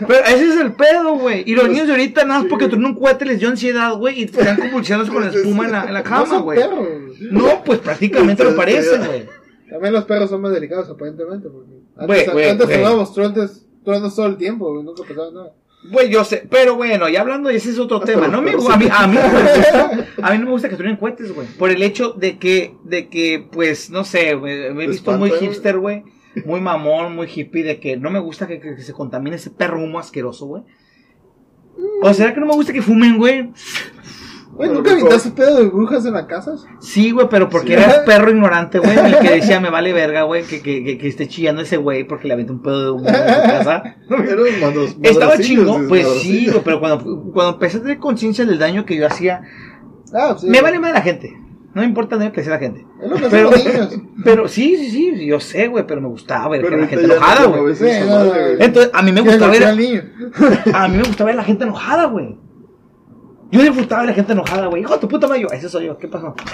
[0.07, 1.43] Pero ese es el pedo, güey.
[1.45, 4.21] Y los niños de ahorita, nada más porque tuvieron un cohete les dio ansiedad, güey,
[4.21, 6.59] y están convulsionados con la espuma en la, en la No cama, güey.
[6.59, 6.87] perros.
[7.31, 9.25] No, pues prácticamente lo parece, güey.
[9.69, 11.47] También los perros son más delicados, aparentemente.
[11.47, 13.13] Porque antes truenos,
[13.83, 15.53] truenos todo el tiempo, güey, nunca pasaba nada.
[15.81, 18.27] Güey, yo sé, pero bueno, ya hablando de ese es otro tema.
[18.27, 20.75] No me, a, mí, a, mí no me gusta, a mí no me gusta que
[20.75, 21.47] truenen cohetes, güey.
[21.47, 25.77] Por el hecho de que, de que, pues, no sé, me he visto muy hipster,
[25.79, 26.03] güey.
[26.45, 29.49] Muy mamón, muy hippie, de que no me gusta que, que- que se contamine ese
[29.51, 30.63] perro humo asqueroso, güey.
[32.01, 33.51] ¿O será que no me gusta que fumen, güey?
[34.59, 36.65] Güey, Bueno, ¿nunca aventaste pedo de brujas en las casas?
[36.81, 37.73] Sí, güey, pero porque Sí.
[37.81, 41.07] era perro ignorante, güey, el que decía, me vale verga, güey, que, que, que, que
[41.07, 43.83] esté chillando ese güey porque le aventé un pedo de humo en su casa.
[44.09, 48.85] Manos- Estaba chingón, pues sí, güey, pero cuando, cuando empecé a tener conciencia del daño
[48.85, 49.43] que yo hacía,
[50.13, 50.49] Ah, sí.
[50.49, 51.33] me vale más la gente.
[51.73, 52.85] No me importa el daño que hacía la gente.
[53.01, 54.01] Es lo que hacen Pero, los niños.
[54.25, 57.05] pero sí, sí, sí, yo sé, güey, pero me gustaba ver Pero que la gente
[57.05, 57.73] enojada, no güey.
[58.09, 58.33] no.
[58.59, 59.63] Entonces, a mí me gustaba ver,
[60.73, 62.37] a mí me gustaba ver la gente enojada, güey.
[63.51, 64.81] Yo disfrutaba de la gente enojada, güey.
[64.83, 66.35] Hijo de tu puta madre, yo, ese soy yo, ¿qué pasó?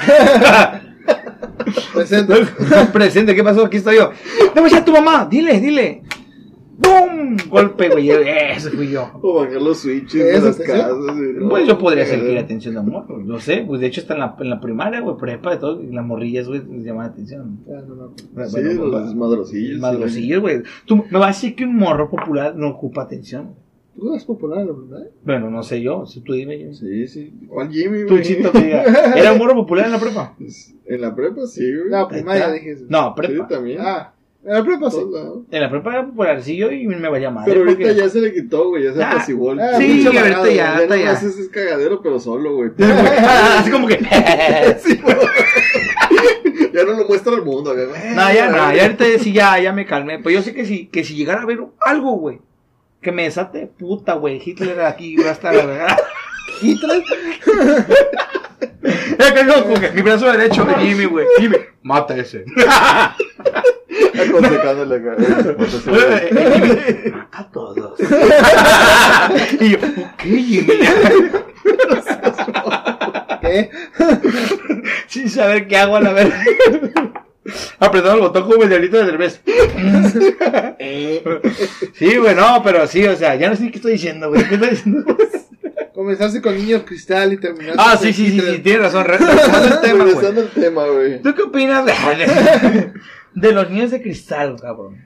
[1.93, 2.33] Presente.
[2.93, 3.65] Presente, ¿qué pasó?
[3.65, 4.11] Aquí estoy yo.
[4.55, 6.03] No me a tu mamá, dile, dile.
[6.77, 7.37] ¡Bum!
[7.49, 8.09] Golpe, güey.
[8.09, 9.09] Ese fui yo.
[9.21, 10.91] O bajar los switches ¿Qué de las casas.
[11.15, 13.23] y- Pues yo podría ser que la atención de amor, güey.
[13.25, 15.81] no sé, pues de hecho está en la, en la primaria, güey, prepa y todo,
[15.81, 17.59] y las morrillas, güey, les llaman la atención.
[17.69, 18.13] Ah, no, no.
[18.33, 19.79] Bueno, Sí, bueno, los madrocillos.
[19.79, 20.63] madrocillos, güey.
[20.85, 23.55] Tú me vas a decir que un morro popular no ocupa atención.
[23.97, 25.09] Tú eres popular, la verdad.
[25.23, 26.59] Bueno, no sé yo, si tú dime.
[26.59, 26.73] Yo.
[26.73, 27.33] Sí, sí.
[27.47, 28.23] ¿Cuál Jimmy, Tú, güey?
[28.23, 28.83] chito, que diga,
[29.15, 30.35] ¿Era un morro popular en la prepa?
[30.85, 31.89] En la prepa sí, güey.
[31.89, 32.85] No, primaria dije eso.
[32.89, 33.47] No, Sí, prepa.
[33.47, 33.77] también.
[33.81, 34.11] Ah,
[34.43, 34.97] en la prepa sí.
[35.49, 37.51] En la prepa era popularcillo y me valía madre.
[37.53, 38.83] Pero ahorita porque- ya se le quitó, güey.
[38.83, 39.53] Ya se Ah, apaciguó.
[39.53, 41.11] el- ah, Sí, ahorita ya, Ya no ya.
[41.11, 42.71] haces es cagadero, pero solo, güey.
[42.77, 43.95] Así como que.
[44.79, 44.99] Sí,
[46.73, 47.87] ya no lo muestra al mundo, güey.
[48.13, 50.19] No, ya no, ya ahorita sí, ya, ya me calmé.
[50.19, 52.39] Pues yo sé que si, que si llegara a ver algo, güey,
[53.05, 55.97] que me desate, puta, güey, Hitler aquí va a estar, la verdad.
[56.61, 57.03] Hitler.
[58.85, 62.39] Es que no, como que mi brazo derecho, Jimmy, güey, Jimmy, mata ese.
[62.39, 62.45] Eh,
[64.13, 64.39] eh, Jimmy,
[67.11, 67.99] mata a todos.
[69.59, 70.73] y yo, ¿por qué, Jimmy?
[73.41, 73.71] ¿Qué?
[75.07, 76.43] Sin saber qué hago a la verdad.
[77.79, 79.41] Apretando el botón como el diablito de Derbez.
[81.93, 84.47] Sí, güey, no, pero sí, o sea, ya no sé qué estoy diciendo, güey.
[84.47, 85.17] ¿Qué estoy diciendo?
[85.93, 89.05] Comenzaste con niños cristal y terminaste Ah, sí, sí, sí, sí, tienes razón.
[89.05, 90.13] re- Regresando al tema, güey.
[90.13, 91.21] Regresando al tema, güey.
[91.21, 92.91] ¿Tú qué opinas de,
[93.33, 95.05] de los niños de cristal, cabrón?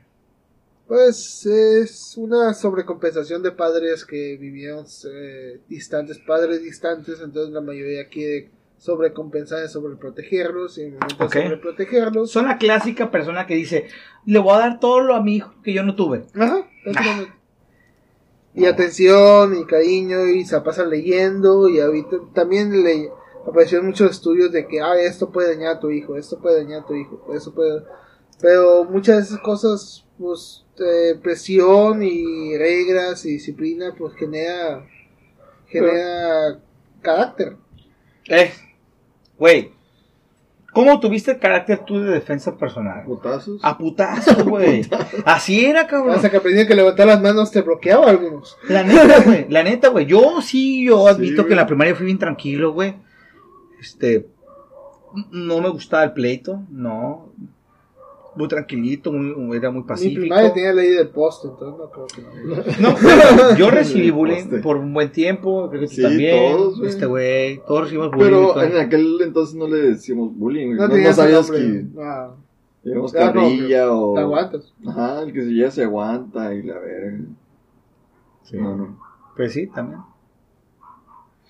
[0.88, 8.08] Pues es una sobrecompensación de padres que vivieron eh, distantes, padres distantes, entonces la mayoría
[8.08, 11.36] quiere sobrecompensar y sobreprotegerlos y en el momento Ok.
[11.36, 12.32] de sobreprotegerlos.
[12.32, 13.88] Son la clásica persona que dice,
[14.26, 16.26] le voy a dar todo lo a mi hijo que yo no tuve.
[16.34, 16.66] Ajá.
[18.56, 23.10] Y atención y cariño y se pasan leyendo y ahorita también le
[23.46, 26.84] aparecieron muchos estudios de que ah, esto puede dañar a tu hijo, esto puede dañar
[26.84, 27.84] a tu hijo, eso puede...
[28.42, 34.88] Pero muchas de esas cosas, pues, eh, presión y reglas y disciplina, pues genera,
[35.68, 36.60] genera
[37.02, 37.58] carácter.
[38.30, 38.52] Eh,
[39.40, 39.72] güey,
[40.74, 43.04] ¿cómo tuviste el carácter tú de defensa personal?
[43.06, 43.60] Putazos.
[43.64, 44.82] A putazos, güey.
[45.26, 46.16] Así era, cabrón.
[46.16, 48.58] Hasta que aprendí que levantar las manos te bloqueaba algunos.
[48.68, 49.46] La neta, güey.
[49.50, 50.06] La neta, güey.
[50.06, 52.96] Yo sí, yo Sí, admito que en la primaria fui bien tranquilo, güey.
[53.80, 54.28] Este.
[55.32, 57.32] No me gustaba el pleito, no.
[58.40, 60.22] Muy tranquilito, muy, era muy Mi pacífico.
[60.22, 62.90] primaria tenía ley del poste, entonces no creo que no.
[63.52, 66.56] No, yo recibí bullying por un buen tiempo, creo que tú Sí, también.
[66.56, 68.24] todos, este güey, todos recibimos bullying.
[68.30, 70.74] Pero en aquel entonces no le decíamos bullying.
[70.76, 71.86] No, no sabías nombre.
[71.94, 72.34] que Ah.
[72.82, 74.14] Digamos Ah, no, carrilla o.
[74.14, 74.74] Te aguantas.
[74.88, 77.20] Ajá, el que se ya se aguanta y la verga.
[78.44, 78.56] Sí.
[78.56, 79.00] No, no.
[79.36, 80.00] Pues sí, también.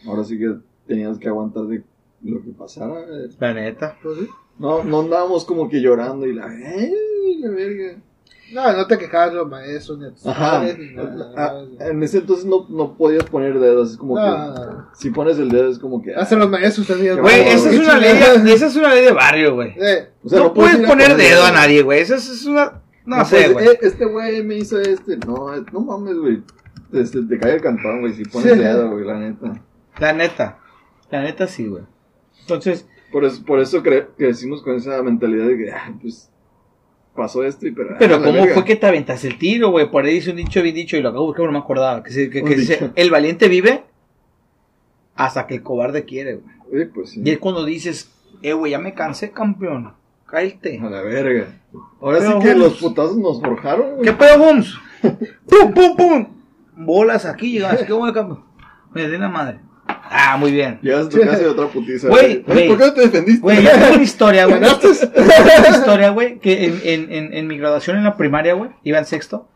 [0.08, 0.56] Ahora sí que
[0.88, 1.84] tenías que aguantar de
[2.24, 3.00] lo que pasara.
[3.02, 3.30] eh.
[3.40, 3.96] La neta.
[4.02, 4.28] Pues sí.
[4.60, 7.98] No, no andábamos como que llorando y la, ¡ay, la verga!
[8.52, 10.52] No, no te quejabas de los maestros ni a tus Ajá.
[10.60, 11.32] padres ni nada.
[11.38, 11.92] Ah, nada.
[11.92, 14.88] en ese entonces no, no podías poner dedos, es como No, que no, no.
[14.96, 17.20] si pones el dedo es como que Hasta los maestros también.
[17.22, 18.12] Güey, esa es una ley,
[18.52, 19.76] esa es una ley de barrio, güey.
[19.78, 22.02] Eh, o sea, no, puedes poner poner dedo a nadie, güey.
[22.02, 22.82] Esa es, una.
[23.06, 23.68] No, No sé, puedes, güey.
[23.68, 26.42] "Eh, este güey me hizo este, no, eh, no mames, güey.
[26.92, 28.58] Te, te, te cae el cantón, güey, si pones Sí.
[28.58, 29.62] dedo, güey, la neta.
[30.00, 30.58] La neta.
[31.12, 31.84] La neta sí, güey.
[32.42, 36.30] Entonces, Por eso, por eso cre- crecimos con esa mentalidad de que, ah, pues,
[37.16, 37.96] pasó esto y pero...
[38.00, 38.54] pero ah, ¿cómo verga.
[38.54, 39.90] fue que te aventaste el tiro, güey?
[39.90, 42.04] Por ahí dice un dicho bien dicho y lo acabo de buscar, no me acordaba.
[42.04, 43.84] Que, se- que- que dice, el valiente vive
[45.16, 46.84] hasta que el cobarde quiere, güey.
[46.86, 47.22] Sí, pues sí.
[47.26, 49.94] Y es cuando dices, eh, güey, ya me cansé, campeón.
[50.28, 50.80] Cállate.
[50.80, 51.48] A la verga.
[52.00, 52.58] Ahora Pero, sí que Holmes.
[52.58, 54.04] los putazos nos forjaron, güey.
[54.04, 54.74] ¿Qué pedo, Holmes?
[55.02, 56.28] ¡Pum, pum, pum!
[56.78, 58.44] Bolas aquí, llegas, qué bueno, campeón.
[58.94, 59.60] Me den la madre.
[60.12, 60.80] Ah, muy bien.
[60.82, 62.08] Llegas a tu casa y otra putiza.
[62.10, 63.42] Güey, ¿Por qué no te defendiste?
[63.42, 64.60] Güey, yo tengo una historia, güey.
[64.60, 65.08] ¿Ganaste?
[65.08, 68.72] Tengo una historia, güey, que en, en, en, en mi graduación en la primaria, güey,
[68.84, 69.48] iba en sexto.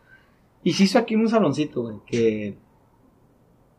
[0.63, 2.57] Y se hizo aquí en un saloncito, güey, que...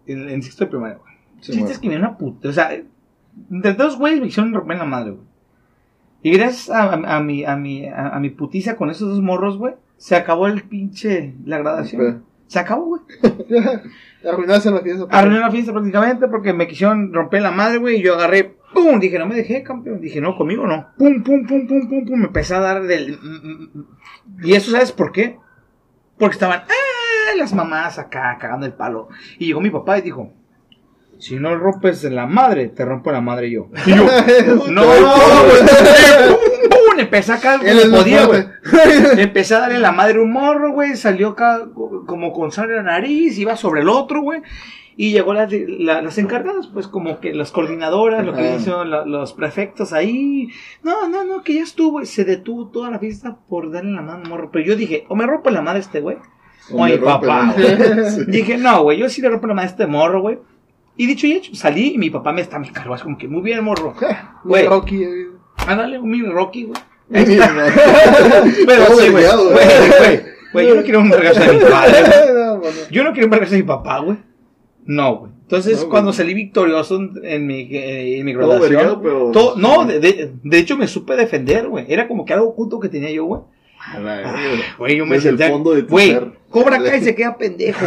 [0.07, 1.15] En, en sexto de primaria, güey.
[1.41, 2.49] Sí, chiste es que me dio una puta.
[2.49, 2.71] O sea,
[3.51, 5.27] entre dos güeyes me hicieron romper la madre, güey.
[6.23, 9.21] Y gracias a, a, a mi, a, mi, a, a mi putiza con esos dos
[9.21, 11.35] morros, güey, se acabó el pinche.
[11.45, 12.07] La graduación.
[12.07, 12.23] Ok.
[12.47, 13.03] Se acabó, güey.
[14.29, 15.05] Arruinaste la fiesta.
[15.11, 17.97] Arruiné la fiesta prácticamente porque me quisieron romper la madre, güey.
[17.97, 20.01] Y yo agarré, pum, dije, no me dejé, campeón.
[20.01, 20.89] Dije, no, conmigo no.
[20.97, 22.19] Pum, pum, pum, pum, pum, pum.
[22.19, 23.19] Me empecé a dar del.
[24.43, 25.39] Y eso, ¿sabes por qué?
[26.19, 27.37] Porque estaban, ¡ah!
[27.37, 29.09] Las mamás acá cagando el palo.
[29.39, 30.33] Y llegó mi papá y dijo,
[31.19, 33.69] si no rompes la madre, te rompo la madre yo.
[33.87, 34.07] Y yo,
[34.71, 35.01] no, güey.
[35.01, 36.54] Pum,
[36.99, 38.45] Empecé acá como podía, güey.
[39.19, 40.97] Empecé a darle la madre un morro, güey.
[40.97, 44.43] Salió acá co- como con sangre en la nariz, iba sobre el otro, güey.
[44.97, 49.05] Y llegó las, la- las encargadas, pues como que las coordinadoras, lo que hicieron la-
[49.05, 50.49] los prefectos ahí.
[50.85, 52.01] No, no, no, que ya estuvo.
[52.01, 54.51] y Se detuvo toda la fiesta por darle la mano morro.
[54.53, 56.17] Pero yo dije, o me rompe la madre este güey.
[56.71, 58.05] O rompe papá, la- güey.
[58.11, 58.21] Sí.
[58.29, 60.39] Dije, no, güey, yo sí le rompo la madre a este morro, güey.
[60.97, 63.27] Y dicho y hecho, salí y mi papá me está, me cargó, es como que
[63.27, 63.95] muy bien, morro.
[64.45, 64.65] Güey,
[65.03, 65.27] eh.
[65.57, 66.81] Ándale, un mini Rocky, güey.
[67.11, 69.25] Pero Todo sí, güey.
[70.53, 72.03] Güey, yo no quiero un vergazo de mi padre.
[72.33, 72.61] No.
[72.91, 74.19] Yo no quiero un vergazo de mi papá, güey.
[74.87, 75.33] No, güey.
[75.43, 78.71] Entonces, No, cuando salí victorioso en, mi, eh, en mi Todo graduación.
[78.71, 81.85] vergueado, pero- todo- no, de, de, de hecho me supe defender, güey.
[81.89, 83.41] Era como que algo oculto que tenía yo, güey.
[83.93, 84.35] A la verga.
[84.79, 86.19] Güey, yo me sentía- Güey.
[86.49, 87.85] Cobra Kai se queda pendejo,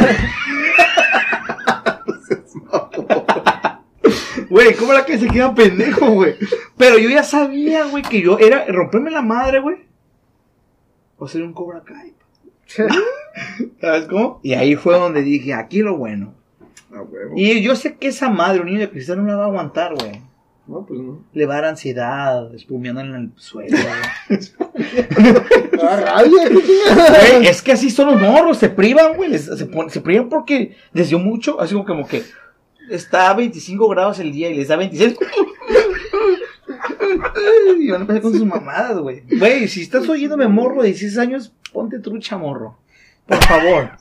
[4.49, 4.65] güey.
[4.65, 6.36] Güey, Cobra Kai se queda pendejo, güey.
[6.77, 9.77] Pero yo ya sabía, güey, que yo era romperme la madre, güey.
[11.17, 12.13] O ser un Cobra Kai.
[13.81, 14.39] ¿Sabes cómo?
[14.43, 16.33] Y ahí fue donde dije, aquí lo bueno.
[17.36, 19.93] Y yo sé que esa madre, un niño de cristal, no la va a aguantar,
[19.95, 20.21] güey.
[20.67, 21.23] No, pues no.
[21.33, 24.39] Le va a dar ansiedad, espumeando en el suelo, güey.
[25.79, 26.23] Ah,
[27.43, 29.38] es que así son los morros, se privan, güey.
[29.38, 32.23] Se, se privan porque les dio mucho, así como, como que
[32.89, 35.15] está a 25 grados el día y les da 26.
[37.80, 39.23] Y van a empezar con sus mamadas, güey.
[39.38, 42.78] Güey, si estás oyéndome morro de 16 años, ponte trucha, morro.
[43.26, 43.91] Por favor.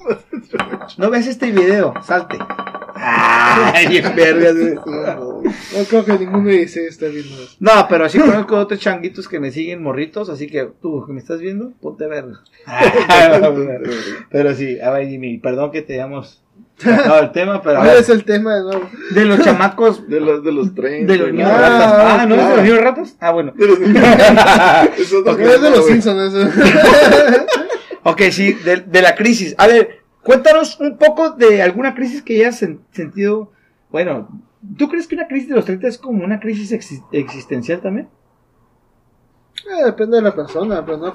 [0.98, 2.38] No ves este video, salte.
[2.94, 4.54] Ay, vergas.
[4.54, 7.56] No creo que ninguno de ustedes está viendo eso.
[7.60, 11.20] No, pero sí conozco otros changuitos que me siguen morritos, así que tú que me
[11.20, 12.38] estás viendo, ponte a verlo.
[14.30, 16.42] pero sí, a ver, Jimmy, perdón que te hayamos
[16.76, 18.88] sacado el tema, pero ¿Cuál es el tema de nuevo?
[19.10, 21.12] de los chamacos, De los, de los 30.
[21.12, 21.92] de los niños Ah, ratas.
[22.20, 23.16] Ah, ¿no es de los niños ratas?
[23.20, 23.52] Ah, bueno.
[23.56, 23.78] De los
[24.98, 25.86] Es otro Porque es de los.
[25.86, 26.50] Simpsons eso.
[28.08, 29.54] Ok, sí, de, de la crisis.
[29.58, 33.50] A ver, cuéntanos un poco de alguna crisis que hayas sen- sentido.
[33.90, 34.28] Bueno,
[34.78, 38.08] ¿tú crees que una crisis de los 30 es como una crisis exi- existencial también?
[39.68, 41.12] Eh, depende de la persona, pero no.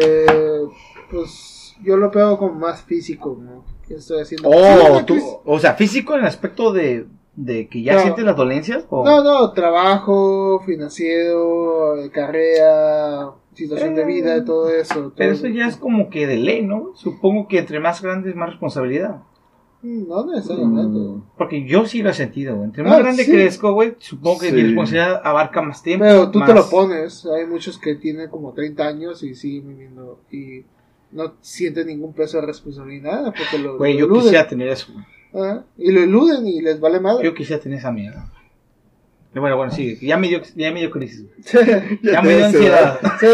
[0.00, 0.62] eh,
[1.08, 3.64] pues yo lo veo como más físico, ¿no?
[3.86, 4.48] ¿Qué estoy haciendo?
[4.48, 8.00] Oh, tú, o sea, físico en el aspecto de, de que ya No.
[8.00, 8.86] sientes las dolencias.
[8.90, 9.04] O...
[9.04, 14.94] No, no, trabajo, financiero, eh, carrera, situación de vida, todo eso.
[14.94, 16.92] todo Pero eso ya es como que de ley, ¿no?
[16.94, 19.22] Supongo que entre más grande es más responsabilidad.
[19.82, 20.98] Mm, No necesariamente.
[20.98, 21.22] Mm.
[21.36, 22.64] Porque yo sí lo he sentido, güey.
[22.68, 23.30] Entre Ah, más grande sí.
[23.30, 24.54] crezco, güey, supongo que Sí.
[24.54, 26.04] mi responsabilidad abarca más tiempo.
[26.06, 27.26] Pero tú te lo pones.
[27.26, 30.64] Hay muchos que tienen como 30 años y siguen viviendo y
[31.14, 34.22] no sienten ningún peso de responsabilidad porque lo, Güey, lo yo eluden.
[34.24, 34.92] quisiera tener eso.
[35.32, 37.24] Ah, y lo eluden y les vale madre.
[37.24, 38.30] Yo quisiera tener esa mierda.
[39.34, 41.24] Bueno, bueno, sí, ya me dio, ya me dio crisis.
[42.02, 43.00] Ya me dio ansiedad.
[43.20, 43.26] Sí,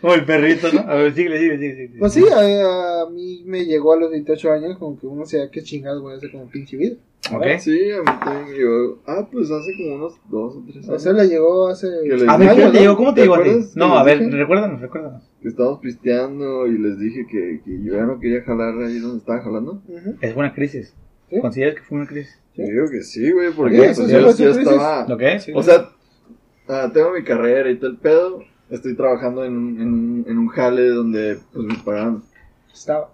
[0.00, 0.80] Como el perrito, ¿no?
[0.80, 1.76] A ver, sigue, sigue, sigue.
[1.88, 1.98] sigue.
[1.98, 5.38] pues sí, a, a mí me llegó a los 28 años como que uno se
[5.38, 6.96] da qué chingados voy a hacer con pinche vida.
[7.30, 7.44] Ok.
[7.60, 8.98] Sí, a mí también me llegó.
[9.06, 11.02] Ah, pues hace como unos dos o tres O años.
[11.02, 11.86] sea, le llegó hace...
[11.86, 12.96] Le A dije, ¿cómo te llegó?
[12.96, 13.50] ¿Cómo te llegó a ti?
[13.76, 14.30] No, les a ver, dije?
[14.36, 15.22] recuérdanos, recuérdanos.
[15.40, 19.18] Que estábamos pisteando y les dije que, que yo ya no quería jalar ahí donde
[19.18, 19.82] estaba jalando.
[19.88, 20.16] Ujú.
[20.20, 20.94] Es una crisis.
[21.30, 21.40] ¿Sí?
[21.40, 22.38] ¿Consideras que fue una crisis?
[22.56, 24.56] Yo digo que sí, güey, porque pues, eso yo crisis.
[24.56, 25.06] estaba.
[25.08, 25.52] ¿Lo Sí.
[25.54, 25.88] O sea,
[26.68, 28.40] ah, tengo mi carrera y todo el pedo.
[28.68, 32.22] Estoy trabajando en, un- en, un- en un jale donde pues me pagan,
[32.72, 33.10] Estaba.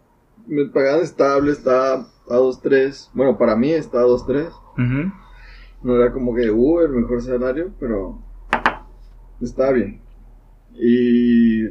[0.46, 3.10] Me pagan estable, está a 2-3.
[3.14, 4.48] Bueno, para mí está a 2-3.
[4.48, 5.12] Ujú.
[5.82, 8.22] No era como que, uh, el mejor salario, pero
[9.40, 10.00] está bien.
[10.74, 11.64] Y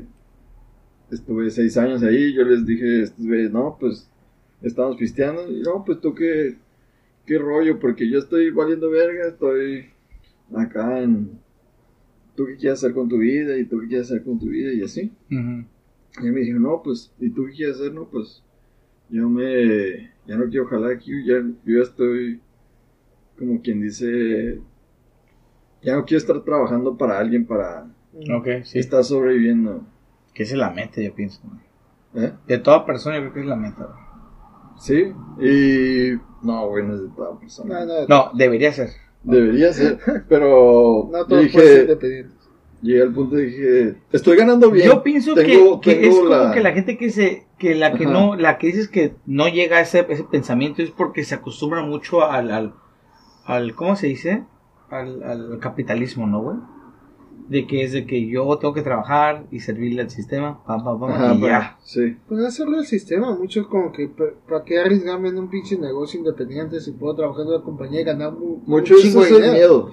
[1.11, 3.05] estuve seis años ahí, yo les dije
[3.51, 4.09] no, pues
[4.61, 5.49] estamos pisteando.
[5.51, 6.57] Y no, pues tú qué,
[7.25, 9.89] qué rollo, porque yo estoy valiendo verga, estoy
[10.55, 11.39] acá en...
[12.35, 13.57] ¿Tú qué quieres hacer con tu vida?
[13.57, 14.71] ¿Y tú qué quieres hacer con tu vida?
[14.71, 15.11] Y así.
[15.29, 17.93] Y me dijo, no, pues, ¿y tú qué quieres hacer?
[17.93, 18.43] No, pues,
[19.09, 22.41] yo me, ya no quiero jalar aquí, ya, yo ya estoy,
[23.37, 24.59] como quien dice,
[25.81, 27.87] ya no quiero estar trabajando para alguien para
[28.35, 28.79] Ok, sí.
[28.79, 29.83] estar sobreviviendo.
[30.33, 31.41] Que esa es la meta, yo pienso.
[31.43, 32.25] güey.
[32.25, 32.33] ¿Eh?
[32.47, 33.83] De toda persona, yo creo que es la meta.
[33.85, 34.07] güey.
[34.79, 37.83] Sí, y, no, güey, no es de toda persona.
[37.83, 38.89] No, no, No, debería ser.
[39.23, 42.25] Debería ser, pero no todo puede ser dije.
[42.81, 44.87] Llegué al punto y dije, estoy ganando bien.
[44.87, 47.93] Yo pienso Tengo- que, que tengo es como que la gente que se, que la
[47.93, 48.13] que Ajá.
[48.13, 51.81] no, la que dices que no llega a ese, ese pensamiento es porque se acostumbra
[51.83, 52.73] mucho al, al,
[53.45, 54.43] al ¿cómo se dice?
[54.89, 56.57] Al, al capitalismo, ¿no, güey?
[57.49, 60.99] De que es de que yo tengo que trabajar y servirle al sistema, pam, pam,
[60.99, 61.77] pam, Ajá, y pero- ya.
[61.81, 62.17] sí.
[62.27, 66.81] Pues hacerlo el sistema, muchos como que, ¿para qué arriesgarme en un pinche negocio independiente
[66.81, 69.51] si puedo trabajar en una compañía y ganar un, Mucho un eso es de el
[69.53, 69.91] miedo.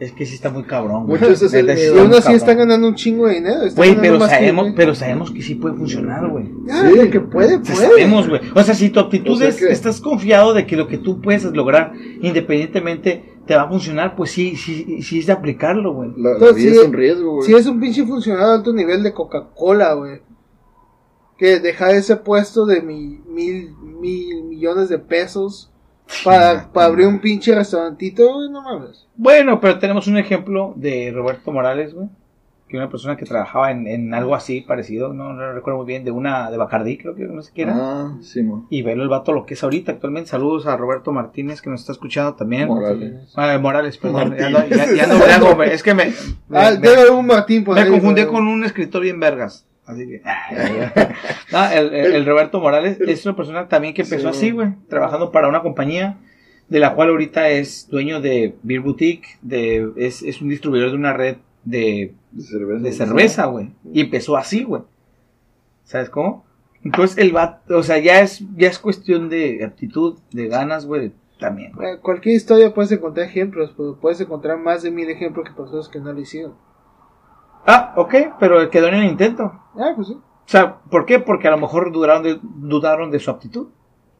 [0.00, 1.22] Es que sí está muy cabrón, güey.
[1.22, 3.60] Ese es el sí aún así están ganando un chingo de dinero.
[3.76, 4.74] Güey, pero que- sabemos, güey.
[4.74, 6.46] pero sabemos que sí puede funcionar, güey.
[6.70, 6.98] Ah, Sí.
[6.98, 7.76] de que puede, puede.
[7.76, 8.40] sabemos, güey.
[8.54, 10.96] O sea, si tu actitud O sea es, que- estás confiado de que lo que
[10.96, 15.92] tú puedes lograr independientemente te va a funcionar, pues sí, sí, sí es de aplicarlo,
[15.92, 16.10] güey.
[16.16, 17.46] La, la Entonces, vida sí, es un riesgo, güey.
[17.46, 20.22] Si es un pinche funcionario de alto nivel de Coca-Cola, güey.
[21.36, 25.69] Que deja ese puesto de mi, mil, mil millones de pesos
[26.24, 29.06] para, para abrir un pinche restaurantito, güey, no mames.
[29.16, 32.08] Bueno, pero tenemos un ejemplo de Roberto Morales, güey.
[32.68, 36.04] Que una persona que trabajaba en, en algo así parecido, no, no recuerdo muy bien,
[36.04, 37.74] de una, de Bacardí, creo que no sé qué era.
[37.76, 38.68] Ah, sí, mo.
[38.70, 40.30] Y velo el vato lo que es ahorita actualmente.
[40.30, 42.68] Saludos a Roberto Martínez que nos está escuchando también.
[42.68, 43.32] Morales.
[43.34, 44.36] Ah, Morales, perdón.
[44.38, 45.70] Ya, no, ya, ya no brego, güey.
[45.72, 46.12] Es que me, me-
[46.60, 48.32] Ah, me- un Martín por Me ahí, confundí güey.
[48.34, 49.66] con un escritor bien vergas.
[49.90, 50.22] Así que.
[51.52, 54.38] No, el, el- el Roberto Morales es una persona también que empezó Sí.
[54.38, 54.68] así, güey.
[54.88, 56.18] Trabajando para una compañía
[56.68, 59.38] de la cual ahorita es dueño de Beer Boutique.
[59.42, 63.46] De, es, es un distribuidor de una red de, De cerveza.
[63.46, 63.70] güey.
[63.92, 64.82] Y empezó así, güey.
[65.84, 66.44] ¿Sabes cómo?
[66.84, 71.12] Entonces el vato, o sea, ya es, ya es cuestión de aptitud, de ganas, güey,
[71.38, 71.72] también,
[72.02, 75.98] Cualquier historia puedes encontrar ejemplos, pero puedes encontrar más de mil ejemplos que personas que
[75.98, 76.54] no lo hicieron.
[77.66, 79.52] Ah, ok, pero quedó en el intento.
[79.78, 80.14] Ah, pues sí.
[80.14, 81.18] O sea, ¿por qué?
[81.20, 83.68] Porque a lo mejor dudaron de, dudaron de su aptitud.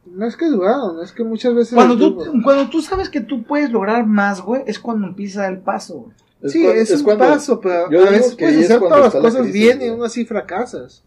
[0.05, 1.73] No es que dudaron, es que muchas veces.
[1.75, 5.47] Cuando tú, tubo- cuando tú sabes que tú puedes lograr más, güey, es cuando empieza
[5.47, 6.15] el paso, güey.
[6.41, 8.79] Es sí, cua- es, un cuando- paso, pero yo a veces que puedes es hacer
[8.79, 11.03] todas las la cosas bien y aún así fracasas.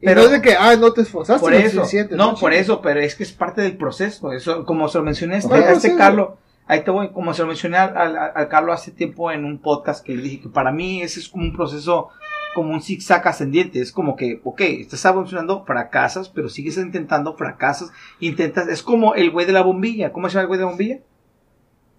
[0.00, 2.16] Y Pero- no es de que, ah, no te esforzaste Por lo eso, suficiente.
[2.16, 4.32] no, por eso, pero es que es parte del proceso.
[4.32, 5.96] Eso, como se lo mencioné este, este sí.
[5.96, 6.30] Carlos,
[6.66, 9.58] ahí te voy, como se lo mencioné al, al, al Carlos hace tiempo en un
[9.58, 12.08] podcast que le dije que para mí ese es como un proceso,
[12.54, 13.80] como un zigzag ascendiente.
[13.80, 19.30] Es como que, ok, estás funcionando, fracasas, pero sigues intentando, fracasas, intentas, es como el
[19.30, 20.12] güey de la bombilla.
[20.12, 20.98] ¿Cómo se llama el güey de la bombilla?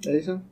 [0.04, 0.44] Edison.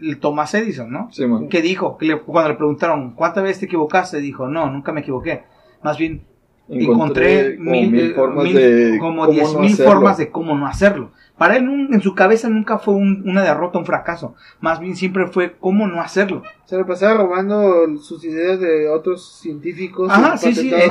[0.00, 1.08] El Thomas Edison, ¿no?
[1.10, 1.48] Sí, mo.
[1.48, 1.96] ¿Qué dijo?
[1.96, 4.18] Que le- cuando le preguntaron, ¿cuántas veces te equivocaste?
[4.20, 5.44] Dijo, no, nunca me equivoqué.
[5.82, 6.22] Más bien,
[6.68, 9.92] encontré, mil, mil formas mil- de como diez no mil hacerlo.
[9.92, 11.12] formas de cómo no hacerlo.
[11.38, 14.34] Para él, en su cabeza nunca fue un- una derrota, un fracaso.
[14.60, 16.42] Más bien siempre fue cómo no hacerlo.
[16.64, 20.10] Se le pasaba robando sus ideas de otros científicos.
[20.10, 20.90] Ajá, sí, sí, eh.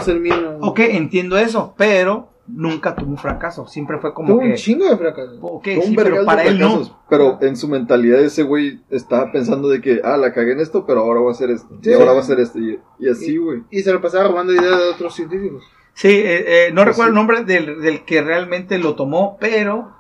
[0.62, 3.66] Ok, entiendo eso, pero nunca tuvo un fracaso.
[3.66, 4.50] Siempre fue como Tuvo que...
[4.50, 5.40] un chingo de fracasos.
[5.42, 7.00] Ok, Un sí, pero para él fracasos, no.
[7.10, 10.86] Pero en su mentalidad ese güey estaba pensando de que, ah, la cagué en esto,
[10.86, 11.70] pero ahora voy a hacer esto.
[11.82, 11.90] Sí.
[11.90, 12.60] y ahora va a hacer esto.
[12.60, 13.64] Y, y así, güey.
[13.72, 15.64] Y se le pasaba robando ideas de otros científicos.
[15.94, 19.95] Sí, eh, eh, no Pues recuerdo el nombre del, del que realmente lo tomó, pero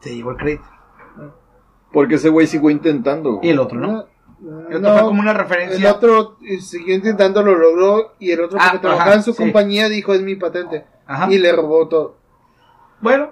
[0.00, 0.64] se llevó el crédito.
[1.92, 3.40] Porque ese güey siguió intentando.
[3.42, 4.06] Y el otro, ¿no?
[4.68, 5.92] El otro no, fue como una el referencia.
[5.92, 8.12] otro eh, siguió intentando, lo logró.
[8.18, 9.38] Y el otro, Ah, porque trabajaba ajá, en su sí.
[9.38, 10.84] compañía, dijo: Es mi patente.
[11.06, 11.32] Ajá.
[11.32, 12.16] Y le robó todo.
[13.00, 13.30] Bueno,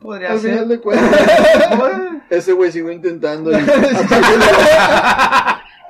[0.00, 0.50] podría Al ser.
[0.52, 3.50] final de cuentas, Bueno, ese güey siguió intentando.
[3.52, 3.54] y-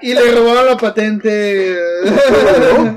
[0.03, 1.77] Y le robaron la patente.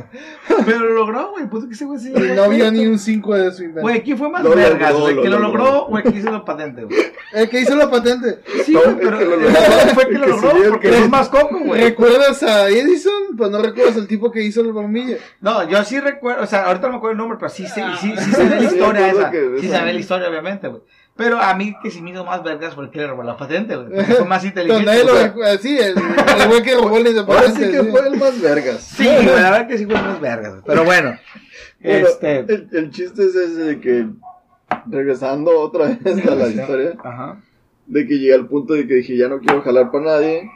[0.66, 1.46] Pero lo logró, güey.
[1.48, 2.12] Puto que ese güey sí.
[2.16, 3.82] Y no vio ni un 5 de su invento.
[3.82, 5.16] Güey, ¿quién fue más Lo vergas, logró, güey?
[5.16, 5.64] lo ¿Que lo logró.
[5.64, 6.98] logró o el que hizo la patente, güey?
[7.34, 8.40] El que hizo la patente.
[8.66, 9.60] Sí, güey, el pero que lo el logró.
[9.60, 11.82] mejor fue el que El lo que logró porque el que- es más coco, güey.
[11.82, 13.38] ¿Recuerdas a Edison?
[13.38, 15.18] Pues no recuerdas al tipo que hizo la bombilla.
[15.42, 17.82] No, yo sí recuerdo, o sea, ahorita no me acuerdo el nombre, pero sí, sí,
[18.02, 19.32] sí, sí se ve la Sí, historia recuerdo esa.
[19.32, 20.82] que- Sí se ve la historia, obviamente, güey.
[21.18, 24.06] Pero a mí que sí me hizo más vergas porque le robó la patente, güey.
[24.06, 25.04] Fue más inteligente.
[25.04, 25.58] lo sea-.
[25.58, 27.66] Sí, el, el güey que robó la Ahora patente.
[27.66, 27.88] sí que sí.
[27.90, 28.82] fue el más vergas.
[28.82, 30.62] Sí, güey, la verdad que sí fue más vergas.
[30.66, 31.18] Pero bueno,
[31.82, 32.40] Bueno, este.
[32.40, 34.08] el, el chiste es ese de que,
[34.86, 37.42] regresando otra vez a la historia, Ajá.
[37.88, 40.50] de que llegué al punto de que dije, ya no quiero jalar para nadie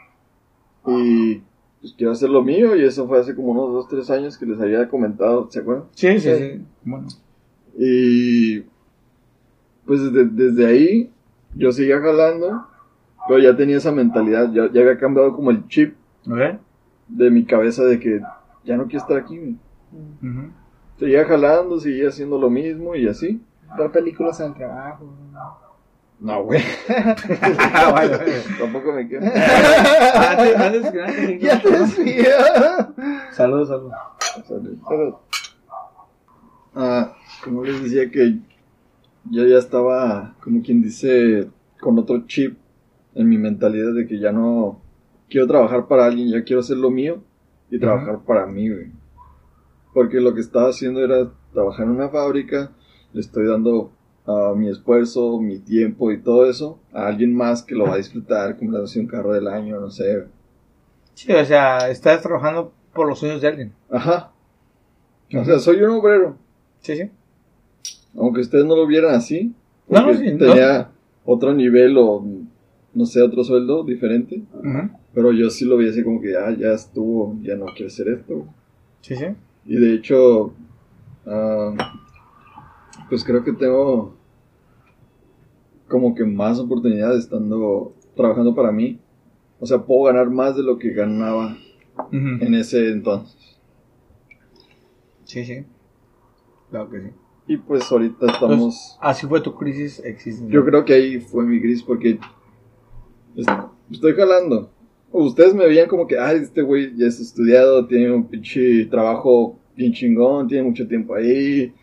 [0.88, 1.42] y
[1.80, 4.46] pues quiero hacer lo mío y eso fue hace como unos 2, 3 años que
[4.46, 5.86] les había comentado, ¿se acuerdan?
[5.96, 6.62] Sí, sí, sí.
[6.84, 7.08] Bueno.
[7.78, 8.64] Y
[9.92, 11.12] pues desde, desde ahí
[11.54, 12.66] yo seguía jalando,
[13.28, 15.96] pero ya tenía esa mentalidad, ya, ya había cambiado como el chip
[17.10, 18.22] de mi cabeza de que
[18.64, 19.58] ya no quiero estar aquí.
[20.98, 23.42] Seguía jalando, seguía haciendo lo mismo y así.
[23.78, 25.14] Ver películas en el trabajo.
[26.22, 26.62] No, güey.
[27.74, 28.34] Ah, vale, vale.
[28.60, 29.22] Tampoco me quedo.
[29.26, 30.94] Antes- antes
[31.42, 32.24] Ya te desvío.
[33.32, 33.68] Saludos,
[34.48, 35.16] saludos.
[36.76, 37.14] Ah,
[37.44, 38.40] como les decía que
[39.30, 41.50] yo ya estaba, como quien dice,
[41.80, 42.58] con otro chip
[43.14, 44.82] en mi mentalidad de que ya no
[45.30, 47.22] quiero trabajar para alguien, ya quiero hacer lo mío
[47.70, 48.92] y trabajar para mí, güey.
[49.94, 52.72] Porque lo que estaba haciendo era trabajar en una fábrica,
[53.14, 53.92] le estoy dando
[54.26, 57.98] a mi esfuerzo, mi tiempo y todo eso a alguien más que lo va a
[57.98, 60.26] disfrutar, como le un carro del año, no sé.
[61.14, 63.74] Sí, o sea, estás trabajando por los sueños de alguien.
[63.90, 64.32] Ajá.
[65.34, 66.38] O sea, soy un obrero.
[66.82, 67.10] Sí, sí.
[68.16, 69.54] Aunque ustedes no lo vieran así,
[69.88, 70.92] No, tenía
[71.26, 72.24] otro nivel o
[72.94, 74.44] no sé, otro sueldo diferente,
[75.14, 78.10] pero yo sí lo vi así como que ah, ya estuvo, ya no quiero hacer
[78.10, 78.46] esto.
[79.02, 79.26] Sí, sí.
[79.66, 80.54] Y de hecho,
[81.26, 81.74] ah,
[83.10, 84.16] pues creo que tengo
[85.88, 89.00] como que más oportunidades estando trabajando para mí.
[89.60, 91.56] O sea, puedo ganar más de lo que ganaba
[92.12, 93.60] en ese entonces.
[95.26, 95.66] Sí, sí.
[96.70, 97.08] Claro que sí.
[97.52, 98.98] Y pues ahorita estamos...
[99.02, 100.50] Así fue tu crisis existencial.
[100.52, 102.18] Yo creo que ahí fue mi gris porque
[103.36, 103.46] es-
[103.92, 104.72] estoy jalando.
[105.12, 109.60] Ustedes me veían como que, ay, este güey ya es estudiado, tiene un pinche trabajo
[109.76, 111.74] bien chingón, tiene mucho tiempo ahí,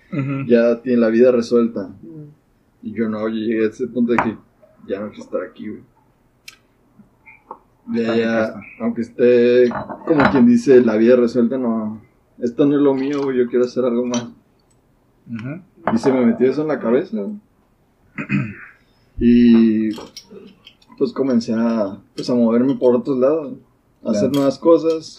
[0.46, 1.90] ya tiene la vida resuelta.
[2.82, 4.36] Y yo no, yo llegué a ese punto de que
[4.88, 5.82] ya no quiero estar aquí, güey.
[7.92, 9.68] Ya, ya, aunque esté,
[10.06, 12.00] como quien dice, la vida resuelta, no.
[12.38, 14.28] Esto no es lo mío, güey, yo quiero hacer algo más.
[15.93, 17.18] Y se me metió eso en la cabeza.
[19.18, 19.91] Y
[20.97, 23.55] pues comencé a, pues, a moverme por otros lados,
[24.05, 25.18] a hacer nuevas cosas,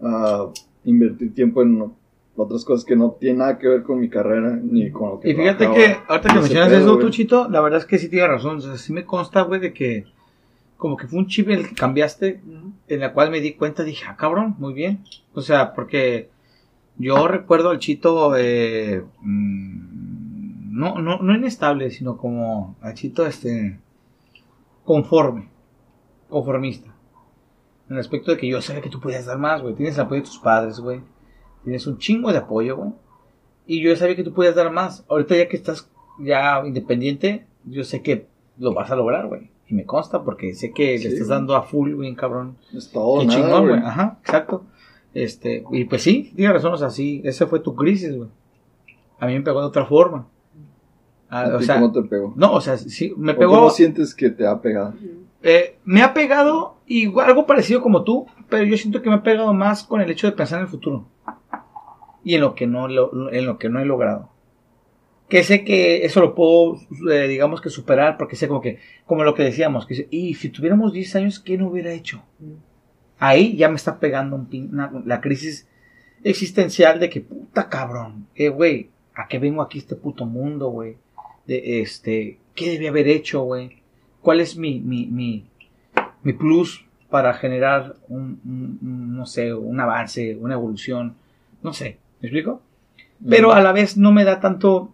[0.00, 0.46] a
[0.84, 1.92] invertir tiempo en
[2.36, 5.30] otras cosas que no tienen nada que ver con mi carrera ni con lo que
[5.30, 8.08] Y fíjate que, ahorita que mencionas pedo, eso, tú, Chito, la verdad es que sí
[8.08, 8.58] tienes razón.
[8.58, 10.06] O sea, sí me consta, güey, de que
[10.76, 12.40] como que fue un chip en el que cambiaste,
[12.88, 15.00] en la cual me di cuenta, dije, ah, cabrón, muy bien.
[15.34, 16.30] O sea, porque
[16.98, 23.78] yo recuerdo al Chito, eh, mm, no, no, no inestable, sino como al Chito, este,
[24.84, 25.48] conforme,
[26.28, 26.94] conformista.
[27.88, 29.74] En el aspecto de que yo sabía que tú podías dar más, güey.
[29.74, 31.00] Tienes el apoyo de tus padres, güey.
[31.64, 32.92] Tienes un chingo de apoyo, güey.
[33.66, 35.04] Y yo sabía que tú podías dar más.
[35.08, 38.26] Ahorita ya que estás ya independiente, yo sé que
[38.58, 39.50] lo vas a lograr, güey.
[39.68, 42.56] Y me consta porque sé que Sí, le estás dando a full, güey, cabrón.
[42.74, 43.80] Es todo, Qué nada, chingón, güey.
[43.80, 44.64] Ajá, exacto.
[45.14, 48.28] Este, y pues sí, tienes razón, o sea, sí, esa fue tu crisis, güey.
[49.18, 50.28] A mí me pegó de otra forma.
[51.30, 52.32] Ah, ¿A o sea, ¿Cómo te pegó?
[52.36, 53.52] no, o sea, sí, me ¿O pegó.
[53.54, 54.94] ¿Cómo sientes que te ha pegado?
[55.42, 59.22] Eh, me ha pegado igual, algo parecido como tú, pero yo siento que me ha
[59.22, 61.06] pegado más con el hecho de pensar en el futuro
[62.24, 64.30] y en lo que no lo- en lo que no he logrado.
[65.28, 66.78] Que sé que eso lo puedo,
[67.12, 70.34] eh, digamos que superar, porque sé como que, como lo que decíamos, que dice, y
[70.34, 72.22] si tuviéramos 10 años, ¿qué no hubiera hecho?
[73.18, 75.66] Ahí ya me está pegando un pin- una- la crisis
[76.24, 80.96] existencial de que, puta cabrón, eh, güey, ¿a qué vengo aquí este puto mundo, güey?
[81.46, 83.78] De este, ¿qué debí haber hecho, güey?
[84.20, 85.46] ¿Cuál es mi, mi, mi,
[86.22, 91.14] mi plus para generar un, un- un, no sé, un avance, una evolución?
[91.62, 92.62] No sé, ¿me explico?
[93.28, 94.92] Pero a la vez no me da tanto...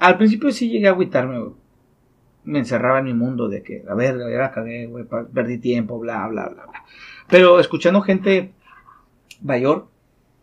[0.00, 1.52] Al principio sí llegué a agüitarme, güey.
[2.48, 5.98] Me encerraba en mi mundo de que, a ver, ya la cagué, güey, perdí tiempo,
[5.98, 6.84] bla, bla, bla, bla.
[7.28, 8.52] Pero escuchando gente
[9.42, 9.88] mayor,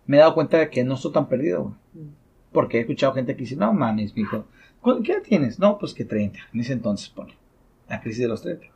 [0.06, 1.76] me he dado cuenta de que no estoy tan perdido, güey.
[2.52, 4.46] Porque he escuchado gente que dice, no mames, mijo,
[4.82, 5.58] ¿cu- ¿qué edad tienes?
[5.60, 7.36] No, pues que 30, en ese entonces pone.
[7.90, 8.68] La crisis de los 30.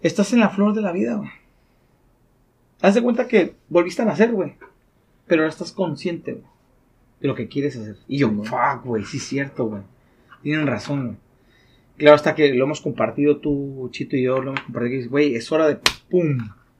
[0.00, 1.30] Estás en la flor de la vida, güey.
[2.82, 4.54] Haz de cuenta que volviste a nacer, güey.
[5.26, 6.44] Pero ahora estás consciente, güey.
[7.20, 7.96] De lo que quieres hacer.
[8.08, 9.82] Y yo, fuck, güey, sí es cierto, güey.
[10.42, 11.16] Tienen razón, güey.
[11.96, 14.92] Claro, hasta que lo hemos compartido tú, Chito y yo, lo hemos compartido.
[14.94, 15.78] y dices, Güey, es hora de
[16.10, 16.38] pum.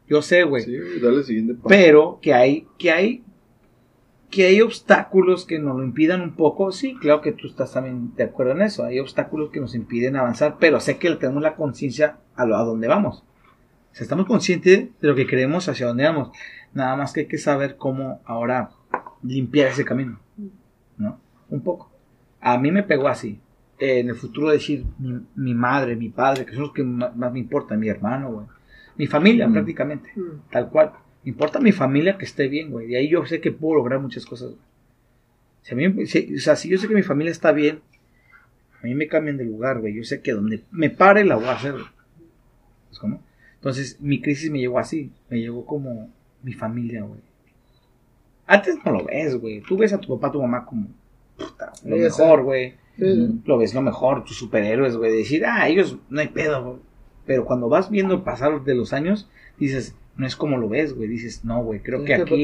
[0.09, 0.63] Yo sé, güey.
[0.65, 1.69] Sí, dale el siguiente paso.
[1.69, 3.23] Pero que hay, que hay,
[4.31, 6.73] que hay obstáculos que nos lo impidan un poco.
[6.73, 8.85] Sí, claro que tú estás también de acuerdo en eso.
[8.85, 12.65] Hay obstáculos que nos impiden avanzar, pero sé que tenemos la conciencia a, lo- a
[12.65, 13.23] dónde vamos.
[13.93, 16.31] O sea, estamos conscientes de lo que queremos, hacia dónde vamos.
[16.73, 18.71] Nada más que hay que saber cómo ahora
[19.23, 20.19] limpiar ese camino.
[20.99, 21.21] ¿No?
[21.49, 21.91] Un poco.
[22.41, 23.39] A mí me pegó así.
[23.85, 27.15] Eh, en el futuro decir mi, mi madre, mi padre, que son los que más,
[27.33, 28.47] me importan, mi hermano, güey.
[28.97, 29.53] Mi familia, Mm.
[29.53, 30.11] prácticamente.
[30.17, 30.51] Mm.
[30.51, 30.93] Tal cual.
[31.25, 32.91] Me importa mi familia que esté bien, güey.
[32.93, 34.61] Y ahí yo sé que puedo lograr muchas cosas, güey.
[35.63, 37.81] Si a mí- si- o sea, si yo sé que mi familia está bien,
[38.81, 39.95] a mí me cambian de lugar, güey.
[39.95, 41.85] Yo sé que donde me pare la voy a hacer, güey.
[43.57, 45.11] Entonces, mi crisis me llegó así.
[45.31, 46.11] Me llegó como
[46.43, 47.21] mi familia, güey.
[48.47, 49.61] Antes no lo ves, güey.
[49.63, 50.89] Tú ves a tu papá, a tu mamá como
[51.37, 52.75] puta, lo mejor, güey.
[53.45, 55.13] Lo ves lo mejor, tus superhéroes, güey.
[55.17, 56.77] Decir, ah, ellos no hay pedo, güey.
[57.27, 59.29] Pero cuando vas viendo el pasar de los años,
[59.59, 61.09] dices, no es como lo ves, güey.
[61.09, 62.35] Dices, no, güey, creo que aquí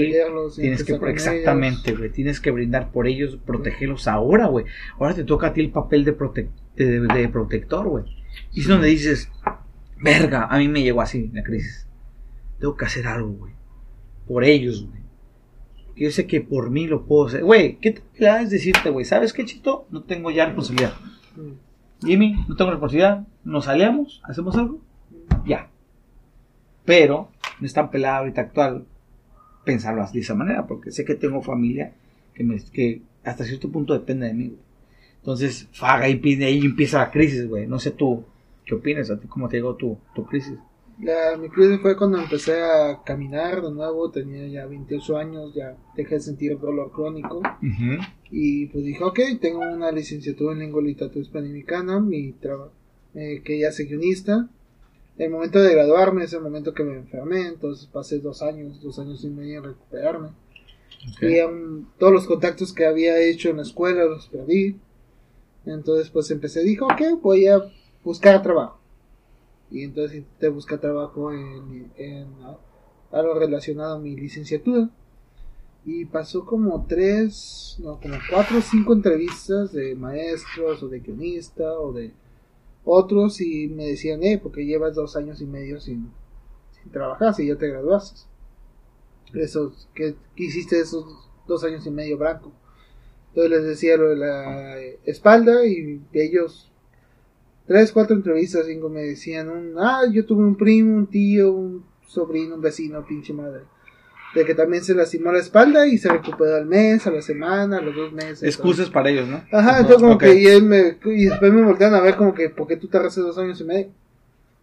[0.62, 2.10] tienes que, exactamente, güey.
[2.10, 4.64] Tienes que brindar por ellos, protegerlos ahora, güey.
[4.98, 8.04] Ahora te toca a ti el papel de, prote- de, de protector, güey.
[8.52, 9.30] Y es donde dices,
[10.02, 11.86] verga, a mí me llegó así la crisis.
[12.58, 13.52] Tengo que hacer algo, güey.
[14.26, 14.99] Por ellos, güey.
[16.00, 17.44] Que Yo sé que por mí lo puedo hacer.
[17.44, 19.04] Güey, ¿qué te da es decirte, güey?
[19.04, 19.86] ¿Sabes qué, Chito?
[19.90, 20.94] No tengo ya responsabilidad.
[21.36, 21.58] ellos.
[22.00, 24.80] Jimmy, no tengo responsabilidad, nos aliamos, hacemos algo,
[25.44, 25.68] ya.
[26.86, 27.28] Pero
[27.60, 28.86] no es tan pelada ahorita actual
[29.66, 31.92] pensarlo así de esa manera, porque sé que tengo familia
[32.32, 34.46] que, me, que hasta cierto punto depende de mí.
[34.46, 34.60] güey.
[35.18, 37.66] Entonces, faga y pide, ahí empieza la crisis, güey.
[37.66, 38.24] No sé tú,
[38.64, 39.10] ¿qué opinas?
[39.10, 40.56] ¿A ti cómo te llegó tu, tu crisis?
[41.02, 45.76] La, mi crisis fue cuando empecé a caminar de nuevo, tenía ya 28 años, ya
[45.96, 47.42] dejé de sentir dolor crónico.
[48.30, 52.72] Y pues dije, ok, tengo una licenciatura en lengua y literatura hispanoamericana, mi trabajo,
[53.14, 54.48] eh, que ya soy guionista.
[55.16, 58.98] El momento de graduarme es el momento que me enfermé, entonces pasé dos años, dos
[58.98, 60.28] años y medio en recuperarme.
[61.20, 64.76] Y um, todos los contactos que había hecho en la escuela los perdí.
[65.66, 67.62] Entonces pues empecé, dijo, ok, voy a
[68.02, 68.79] buscar trabajo.
[69.70, 71.90] Y entonces intenté buscar trabajo en,
[73.12, 74.90] algo relacionado a mi licenciatura.
[75.84, 81.72] Y pasó como tres, no, como cuatro o cinco entrevistas de maestros o de guionista
[81.78, 82.12] o de
[82.84, 86.10] otros y me decían, eh, porque llevas dos años y medio sin,
[86.72, 88.20] sin trabajar, si ya te graduaste.
[89.34, 91.04] Esos, ¿qué, hiciste esos
[91.46, 92.52] dos años y medio blanco?
[93.28, 96.69] Entonces les decía lo de la espalda y ellos,
[97.70, 101.84] tres, cuatro entrevistas, cinco me decían, un, ah, yo tuve un primo, un tío, un
[102.04, 103.60] sobrino, un vecino, pinche madre.
[104.34, 107.78] De que también se lastimó la espalda y se recuperó al mes, a la semana,
[107.78, 108.42] a los dos meses.
[108.42, 109.44] Excusas para ellos, ¿no?
[109.52, 110.20] Ajá, entonces como ok.
[110.20, 112.88] que y, él me, y después me voltean a ver como que, ¿por qué tú
[112.88, 113.90] tardas dos años y medio?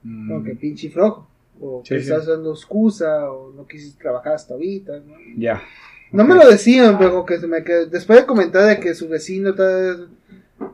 [0.04, 0.28] Mm.
[0.28, 1.30] Como que pinche flojo.
[1.62, 2.12] O Sí, que sí.
[2.12, 5.14] estás dando excusa, o no quisiste trabajar hasta ahorita, ¿no?
[5.38, 5.64] Ya.
[6.12, 7.86] No me lo decían, pero que se me quedó.
[7.86, 10.10] Después de comentar de que su vecino tal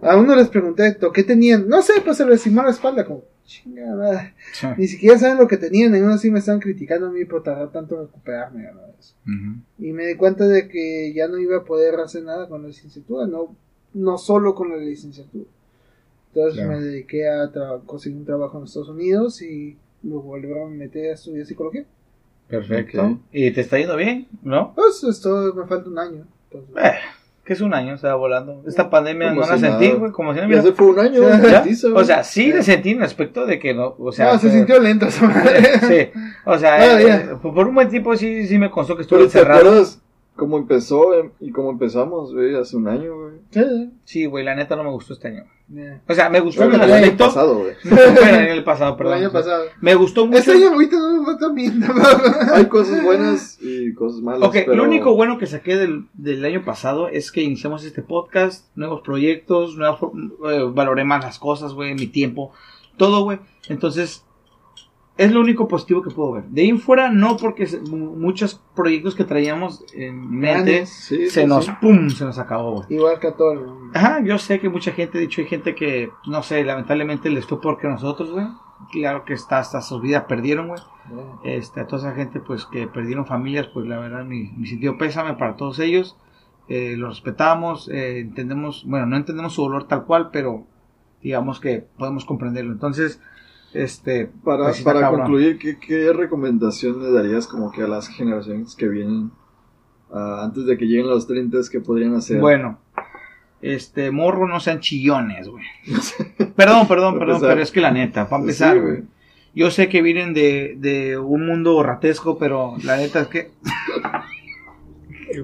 [0.02, 1.68] A uno les pregunté, ¿to- ¿qué tenían?
[1.68, 4.34] No sé, pues se les lastimó la espalda, como, chingada.
[4.54, 4.68] Sí.
[4.78, 7.44] Ni siquiera saben lo que tenían, y aún así me están criticando a mí por
[7.44, 8.66] tardar tanto en recuperarme.
[9.26, 9.62] Ujú.
[9.80, 12.68] Y me di cuenta de que ya no iba a poder hacer nada con la
[12.70, 13.56] licenciatura, no,
[13.94, 15.46] no solo con la licenciatura.
[16.34, 16.80] Entonces Claro.
[16.80, 17.52] me dediqué a
[17.86, 21.86] conseguir un trabajo en Estados Unidos y me volvieron a meter a estudiar psicología.
[22.48, 23.20] Perfecto.
[23.32, 24.28] ¿Y te está yendo bien?
[24.42, 24.74] ¿No?
[24.76, 26.28] Pues esto me falta un año.
[26.52, 26.92] entonces- Eh,
[27.46, 28.64] que es un año, se va volando.
[28.66, 30.00] Esta pandemia Como no la si sentí, nada.
[30.00, 31.38] güey, como si no Ya hubiera- se fue un año, Ya.
[31.40, 34.40] garantizo, O sea, sí le sentí en el aspecto de que no, o sea, no,
[34.40, 35.62] se sintió esa madre.
[35.82, 37.16] Sí, o sea, Todavía.
[37.18, 39.86] eh, por un buen tiempo sí, sí me constó que estuve Pero ¿te encerrado.
[40.36, 42.56] cómo empezó em, y cómo empezamos, güey?
[42.56, 43.90] Hace un año, güey.
[44.06, 45.44] Sí, güey, la neta no me gustó este año.
[45.74, 46.02] Yeah.
[46.08, 47.26] O sea, me gustó en el el año aspecto.
[47.26, 47.74] pasado, güey.
[47.84, 49.14] Fue el año pasado, El perdón.
[49.16, 49.64] año pasado.
[49.82, 50.38] Me gustó mucho.
[50.40, 51.84] Este año ahorita no me falta bien.
[52.54, 54.48] Hay cosas buenas y cosas malas.
[54.48, 54.76] Ok, pero...
[54.76, 59.02] lo único bueno que saqué del, del año pasado es que iniciamos este podcast, nuevos
[59.02, 60.12] proyectos, nueva for-
[60.52, 62.52] eh, valoré más las cosas, güey, mi tiempo,
[62.98, 63.40] todo, güey.
[63.70, 64.24] Entonces,
[65.18, 66.44] es lo único positivo que puedo ver.
[66.46, 71.48] De ahí fuera, no porque se- muchos proyectos que traíamos en mente Sí, se sí,
[71.48, 71.72] nos, sí.
[71.82, 72.84] pum, se nos acabó.
[72.90, 73.92] Igual que a todo el mundo.
[73.94, 77.46] Ajá, yo sé que mucha gente, de hecho, hay gente que, no sé, lamentablemente les
[77.46, 78.48] fue peor que nosotros, güey.
[78.92, 80.82] Claro que está, hasta sus vidas perdieron, güey.
[81.44, 84.98] Este, a toda esa gente, pues, que perdieron familias, pues, la verdad, mi, mi sentido
[84.98, 86.18] pésame para todos ellos.
[86.70, 90.66] Eh, los respetamos, eh, entendemos, bueno, no entendemos su dolor tal cual, pero
[91.22, 92.72] digamos que podemos comprenderlo.
[92.72, 93.22] Entonces,
[93.74, 95.22] este, Para, pues sí para cabrón.
[95.22, 99.32] concluir, ¿qué, ¿qué recomendación le darías como que a las generaciones que vienen
[100.12, 102.40] ah, antes de que lleguen los 30 que podrían hacer?
[102.40, 102.80] Bueno,
[103.62, 105.64] este, morro, no sean chillones, güey.
[106.56, 108.92] Perdón, perdón, Para perdón, pero es que la neta, para Sí, empezar, güey.
[108.98, 109.04] güey.
[109.56, 113.52] Yo sé que vienen de, de un mundo ratesco, pero la neta es que.
[115.34, 115.42] De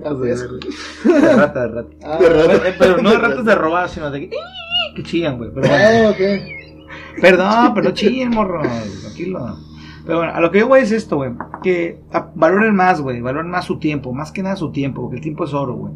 [1.35, 1.89] rata, de rata.
[2.03, 4.35] Ah, Pero, pero no de ratas de robar, sino de que,
[4.95, 5.49] que chillan, güey.
[5.53, 5.83] Pero bueno.
[5.83, 6.19] ah, ok.
[7.21, 8.61] Perdón, pero no chillen, morro.
[8.61, 9.57] Tranquilo.
[10.05, 11.31] Pero bueno, a lo que yo voy es esto, güey.
[11.61, 12.01] Que
[12.35, 13.21] valoren más, güey.
[13.21, 14.13] Valoren más su tiempo.
[14.13, 15.93] Más que nada su tiempo, porque el tiempo es oro, güey.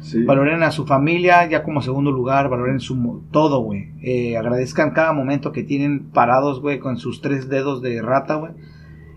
[0.00, 0.22] Sí.
[0.24, 2.48] Valoren a su familia ya como segundo lugar.
[2.48, 3.90] Valoren su todo, güey.
[4.02, 8.52] Eh, agradezcan cada momento que tienen parados, güey, con sus tres dedos de rata, güey.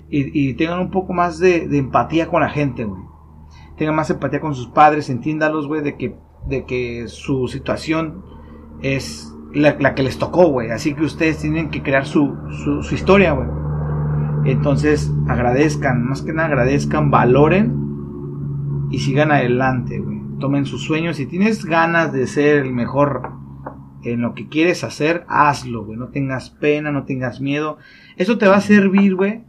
[0.09, 3.03] Y, y tengan un poco más de, de empatía con la gente, güey.
[3.77, 5.09] Tengan más empatía con sus padres.
[5.09, 6.15] Entiéndalos, güey, de que,
[6.47, 8.23] de que su situación
[8.81, 10.71] es la, que les tocó, güey.
[10.71, 12.35] Así que ustedes tienen que crear su,
[12.83, 13.47] su, historia, güey.
[14.45, 20.19] Entonces, agradezcan, más que nada agradezcan, valoren y sigan adelante, güey.
[20.39, 21.17] Tomen sus sueños.
[21.17, 23.33] Si tienes ganas de ser el mejor
[24.03, 25.97] en lo que quieres hacer, hazlo, güey.
[25.97, 27.77] No tengas pena, no tengas miedo.
[28.15, 29.43] Eso te va a servir, güey.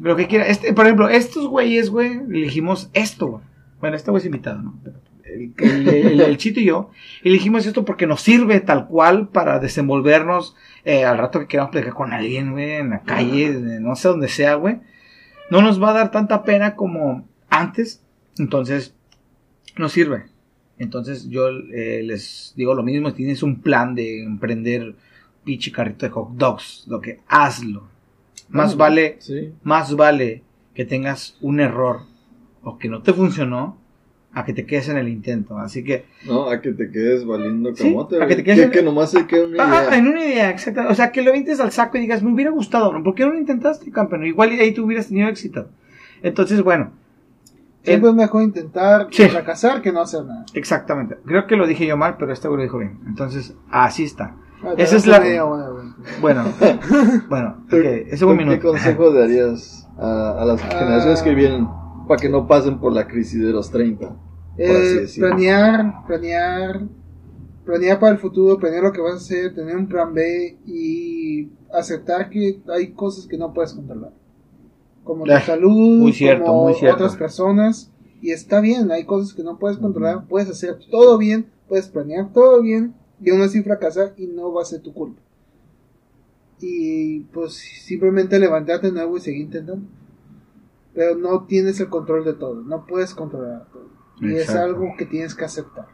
[0.00, 0.48] Lo que quieras.
[0.48, 3.44] Este, por ejemplo, estos güeyes, güey, elegimos esto, güey.
[3.80, 4.74] Bueno, este güey es invitado, ¿no?
[4.84, 4.94] El,
[5.58, 6.90] el- el- el Chito y yo
[7.22, 11.94] elegimos esto porque nos sirve tal cual para desenvolvernos eh, al rato que queramos platicar
[11.94, 14.76] con alguien, güey, en la calle, no sé dónde sea, güey.
[15.50, 18.02] No nos va a dar tanta pena como antes.
[18.38, 18.94] Entonces,
[19.76, 20.26] nos sirve.
[20.78, 23.10] Entonces, yo eh, les digo lo mismo.
[23.10, 24.94] Si tienes un plan de emprender
[25.44, 27.88] pinche carrito de hot dogs, lo que hazlo.
[28.48, 29.52] Más vale Sí.
[29.62, 30.42] más vale
[30.74, 32.02] que tengas un error
[32.62, 33.76] o que no te funcionó
[34.38, 35.58] a que te quedes en el intento.
[35.58, 38.64] Así que, No, a que te quedes valiendo Sí, camote, a que te quedes que,
[38.66, 39.98] en- que nomás se quede una ah, idea.
[39.98, 40.88] en una idea, exacta.
[40.88, 43.02] O sea, que lo vintes al saco y digas, me hubiera gustado, ¿no?
[43.02, 44.24] ¿por qué no lo intentaste, campeón?
[44.26, 45.68] Igual y ahí tú hubieras tenido éxito.
[46.22, 46.90] Entonces, bueno,
[47.82, 49.28] Siempre eh, es mejor intentar Sí.
[49.28, 50.44] fracasar que no hacer nada.
[50.54, 51.16] exactamente.
[51.24, 52.98] Creo que lo dije yo mal, pero este güey lo dijo bien.
[53.06, 54.34] Entonces, así está.
[54.62, 55.94] Ah, Esa es la- idea, bueno, bueno.
[56.20, 56.44] Bueno,
[57.28, 58.68] bueno, ok, ¿Tú- ese buen ¿Qué minuto.
[58.68, 60.68] consejo darías a, a las Ah.
[60.78, 61.68] generaciones que vienen
[62.08, 64.16] para que no pasen por la crisis de los 30?
[64.58, 66.80] Eh, planear, planear,
[67.64, 71.48] planear para el futuro, planear lo que vas a hacer, tener un plan B y
[71.72, 74.12] aceptar que hay cosas que no puedes controlar.
[75.04, 76.96] Como tu Ah, salud, muy cierto, como muy cierto.
[76.96, 77.90] otras personas.
[78.20, 82.32] Y está bien, hay cosas que no puedes controlar, puedes hacer todo bien, puedes planear
[82.32, 85.20] todo bien y aún así fracasar y no va a ser tu culpa.
[86.60, 89.86] Y pues simplemente levantarte de nuevo y seguir intentando.
[90.94, 93.68] Pero no tienes el control de todo, no puedes controlar
[94.20, 95.86] Y es algo que tienes que aceptar.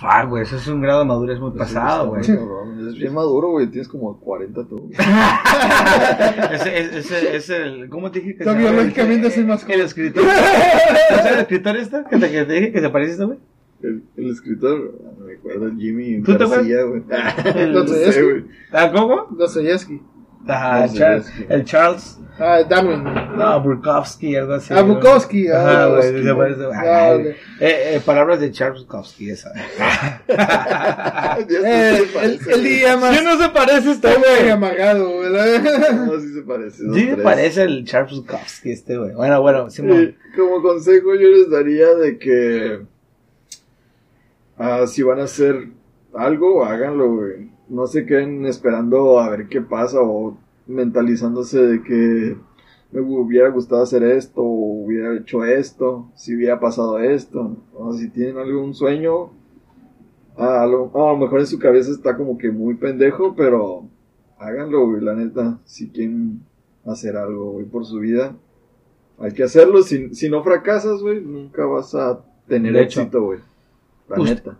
[0.00, 2.20] Ah, güey, eso es un grado de madurez muy Pues pasado, güey.
[2.20, 3.66] Es bien maduro, güey.
[3.66, 4.90] Tienes como 40 tú.
[6.52, 10.22] ese, ese, ese, ese, el, ¿cómo te dije que biológicamente El- soy más El escritor.
[10.24, 12.04] ¿No es el escritor este?
[12.10, 13.38] Que te, que te dije que a este, güey.
[13.82, 17.02] El, el escritor, no me acuerdo, Jimmy ¿Tú te García, güey.
[17.72, 18.22] Dostoyevsky.
[18.22, 18.44] güey.
[18.72, 19.26] ¿Ah, cómo?
[19.30, 20.00] Dostoyevsky.
[20.46, 22.18] Ah, No sé, Charles, es que- el Charles.
[22.40, 23.02] Ah, Darwin.
[23.36, 24.72] No, Bukowski, algo así.
[24.72, 26.70] Ah, Bukowski, ah, Ajá, se.
[26.72, 27.26] Ah, Ay, ok.
[27.26, 29.52] eh, eh, palabras de Charles Bukowski, esa.
[31.38, 34.50] Eh, se el, el día más ¿Sí no se parece este, muy güey?
[34.50, 35.92] amargado, ¿verdad?
[36.06, 36.76] No, sí se parece.
[36.78, 37.20] Sí me tres.
[37.24, 39.14] parece el Charles Bukowski este, güey.
[39.14, 39.98] Bueno, bueno, Simón.
[40.00, 42.80] Eh, como consejo yo les daría de que
[44.58, 45.68] ah, si van a hacer
[46.14, 47.50] algo, háganlo, güey.
[47.68, 52.36] No se queden esperando a ver qué pasa o mentalizándose de que
[52.90, 57.56] me hubiera gustado hacer esto o hubiera hecho esto, si hubiera pasado esto.
[57.74, 59.30] O si tienen algún sueño,
[60.36, 63.84] a lo, a lo mejor en su cabeza está como que muy pendejo, pero
[64.38, 65.58] háganlo, güey, la neta.
[65.64, 66.40] Si quieren
[66.86, 68.36] hacer algo, güey, por su vida,
[69.18, 69.82] hay que hacerlo.
[69.82, 73.40] Si, si no fracasas, güey, nunca vas a tener éxito, güey.
[74.08, 74.58] La neta.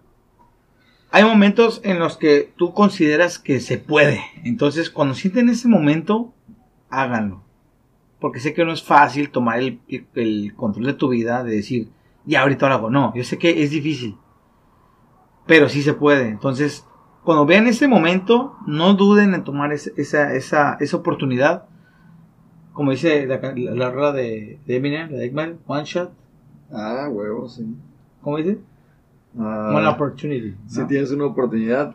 [1.10, 4.20] Hay momentos en los que tú consideras que se puede.
[4.44, 6.34] Entonces, cuando sienten ese momento,
[6.90, 7.42] háganlo.
[8.20, 9.80] Porque sé que no es fácil tomar el,
[10.14, 11.88] el control de tu vida, de decir,
[12.26, 12.90] ya ahorita lo hago.
[12.90, 14.16] No, yo sé que es difícil.
[15.46, 16.28] Pero sí se puede.
[16.28, 16.84] Entonces,
[17.24, 21.66] cuando vean ese momento, no duden en tomar ese- esa, esa, esa oportunidad.
[22.72, 26.12] Como dice la, la, la de, de Eminem, de Eggman, One Shot.
[26.70, 27.64] Ah, huevo, sí.
[28.20, 28.58] ¿Cómo dice?
[29.38, 30.56] Ah, One Opportunity.
[30.66, 30.86] Si ¿no?
[30.86, 31.94] tienes una oportunidad,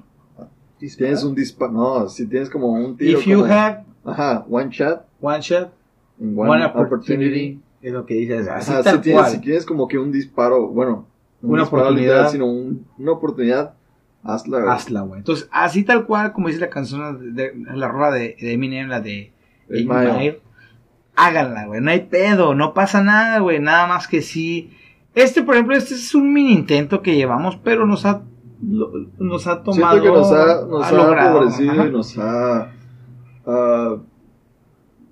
[0.79, 1.71] tienes un disparo.
[1.71, 3.19] No, si tienes como un tiro.
[3.19, 5.05] If you como- have Ajá, one shot.
[5.21, 5.71] one shot,
[6.19, 7.61] One, One, opportunity, opportunity.
[7.81, 8.47] es lo que dices.
[8.47, 9.31] Así Ajá, tal si, tienes, cual.
[9.33, 11.07] si tienes como que un disparo, bueno,
[11.41, 11.99] un Una oportunidad.
[12.01, 13.73] literal, sino un- una oportunidad,
[14.23, 14.71] Hazla, güey.
[14.71, 15.19] hazla, güey.
[15.19, 18.87] Entonces, así tal cual, como dice la canción, de, de- la rola de, de Eminem,
[18.87, 19.31] la de.
[19.69, 20.39] Mile,
[21.15, 21.81] háganla, güey.
[21.81, 23.59] No hay pedo, no pasa nada, güey.
[23.59, 24.71] Nada más que sí.
[25.15, 28.23] Este, por ejemplo, este es un mini intento que llevamos, pero nos ha,
[28.67, 29.99] lo- nos ha tomado.
[29.99, 31.87] Siento que nos ha, nos ha logrado, ajá.
[31.87, 32.71] y nos ha
[33.45, 33.97] ah,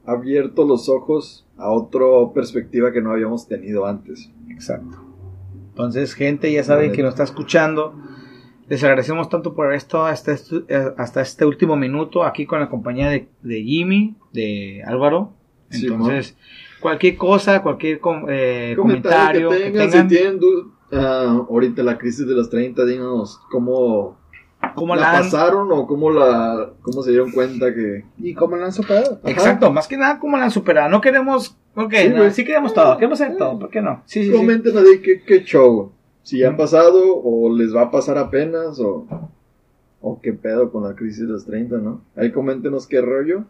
[0.05, 4.31] abierto los ojos a otra perspectiva que no habíamos tenido antes.
[4.49, 4.97] Exacto.
[5.69, 6.95] Entonces, gente, ya saben Vale.
[6.95, 7.93] que nos está escuchando.
[8.67, 10.63] Les agradecemos tanto por esto hasta este,
[10.97, 15.33] hasta este último minuto aquí con la compañía de, de Jimmy, de Álvaro.
[15.69, 16.37] Sí, Entonces,
[16.81, 20.39] cualquier cosa, cualquier com- eh, comentario, Comentario que que tengan, tengan, si tienen
[20.91, 24.17] ah, ahorita la crisis de los 30, díganos cómo,
[24.75, 28.57] ¿cómo la la han- pasaron o cómo la cómo se dieron cuenta que ¿Y cómo
[28.57, 29.19] la han superado?
[29.23, 29.31] Ajá.
[29.31, 30.89] Exacto, más que nada, ¿cómo la han superado?
[30.89, 32.31] No queremos, ok, Sí, no, güey.
[32.31, 34.01] sí queremos todo, queremos hacer todo, ¿por qué no?
[34.05, 34.35] Sí, sí, sí.
[34.37, 35.91] comenten ahí qué, qué show
[36.23, 39.07] si ya han pasado o les va a pasar apenas o
[40.03, 42.01] o qué pedo con la crisis de los 30, ¿no?
[42.15, 43.43] Ahí coméntenos qué rollo.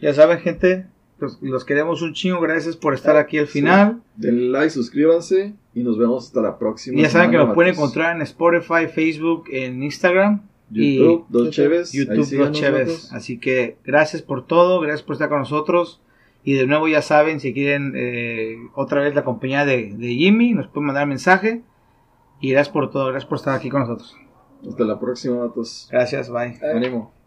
[0.00, 0.86] Ya saben, gente,
[1.20, 3.60] los, los queremos un chingo, gracias por estar aquí al Sí.
[3.60, 4.00] final.
[4.16, 6.98] Denle like, suscríbanse y nos vemos hasta la próxima.
[6.98, 11.50] Y ya saben que nos pueden encontrar en Spotify, Facebook, en Instagram, YouTube, y Dos
[11.50, 11.92] Cheves.
[11.92, 13.12] YouTube síganos, Cheves.
[13.12, 16.00] Así que gracias por todo, gracias por estar con nosotros.
[16.44, 20.52] Y de nuevo ya saben, si quieren eh, otra vez la compañía de, de Jimmy,
[20.54, 21.62] nos pueden mandar mensaje.
[22.40, 24.14] Y gracias por todo, gracias por estar aquí con nosotros.
[24.66, 25.88] Hasta la próxima, vatos.
[25.90, 26.58] Gracias, bye.
[26.62, 27.17] Eh, Ánimo.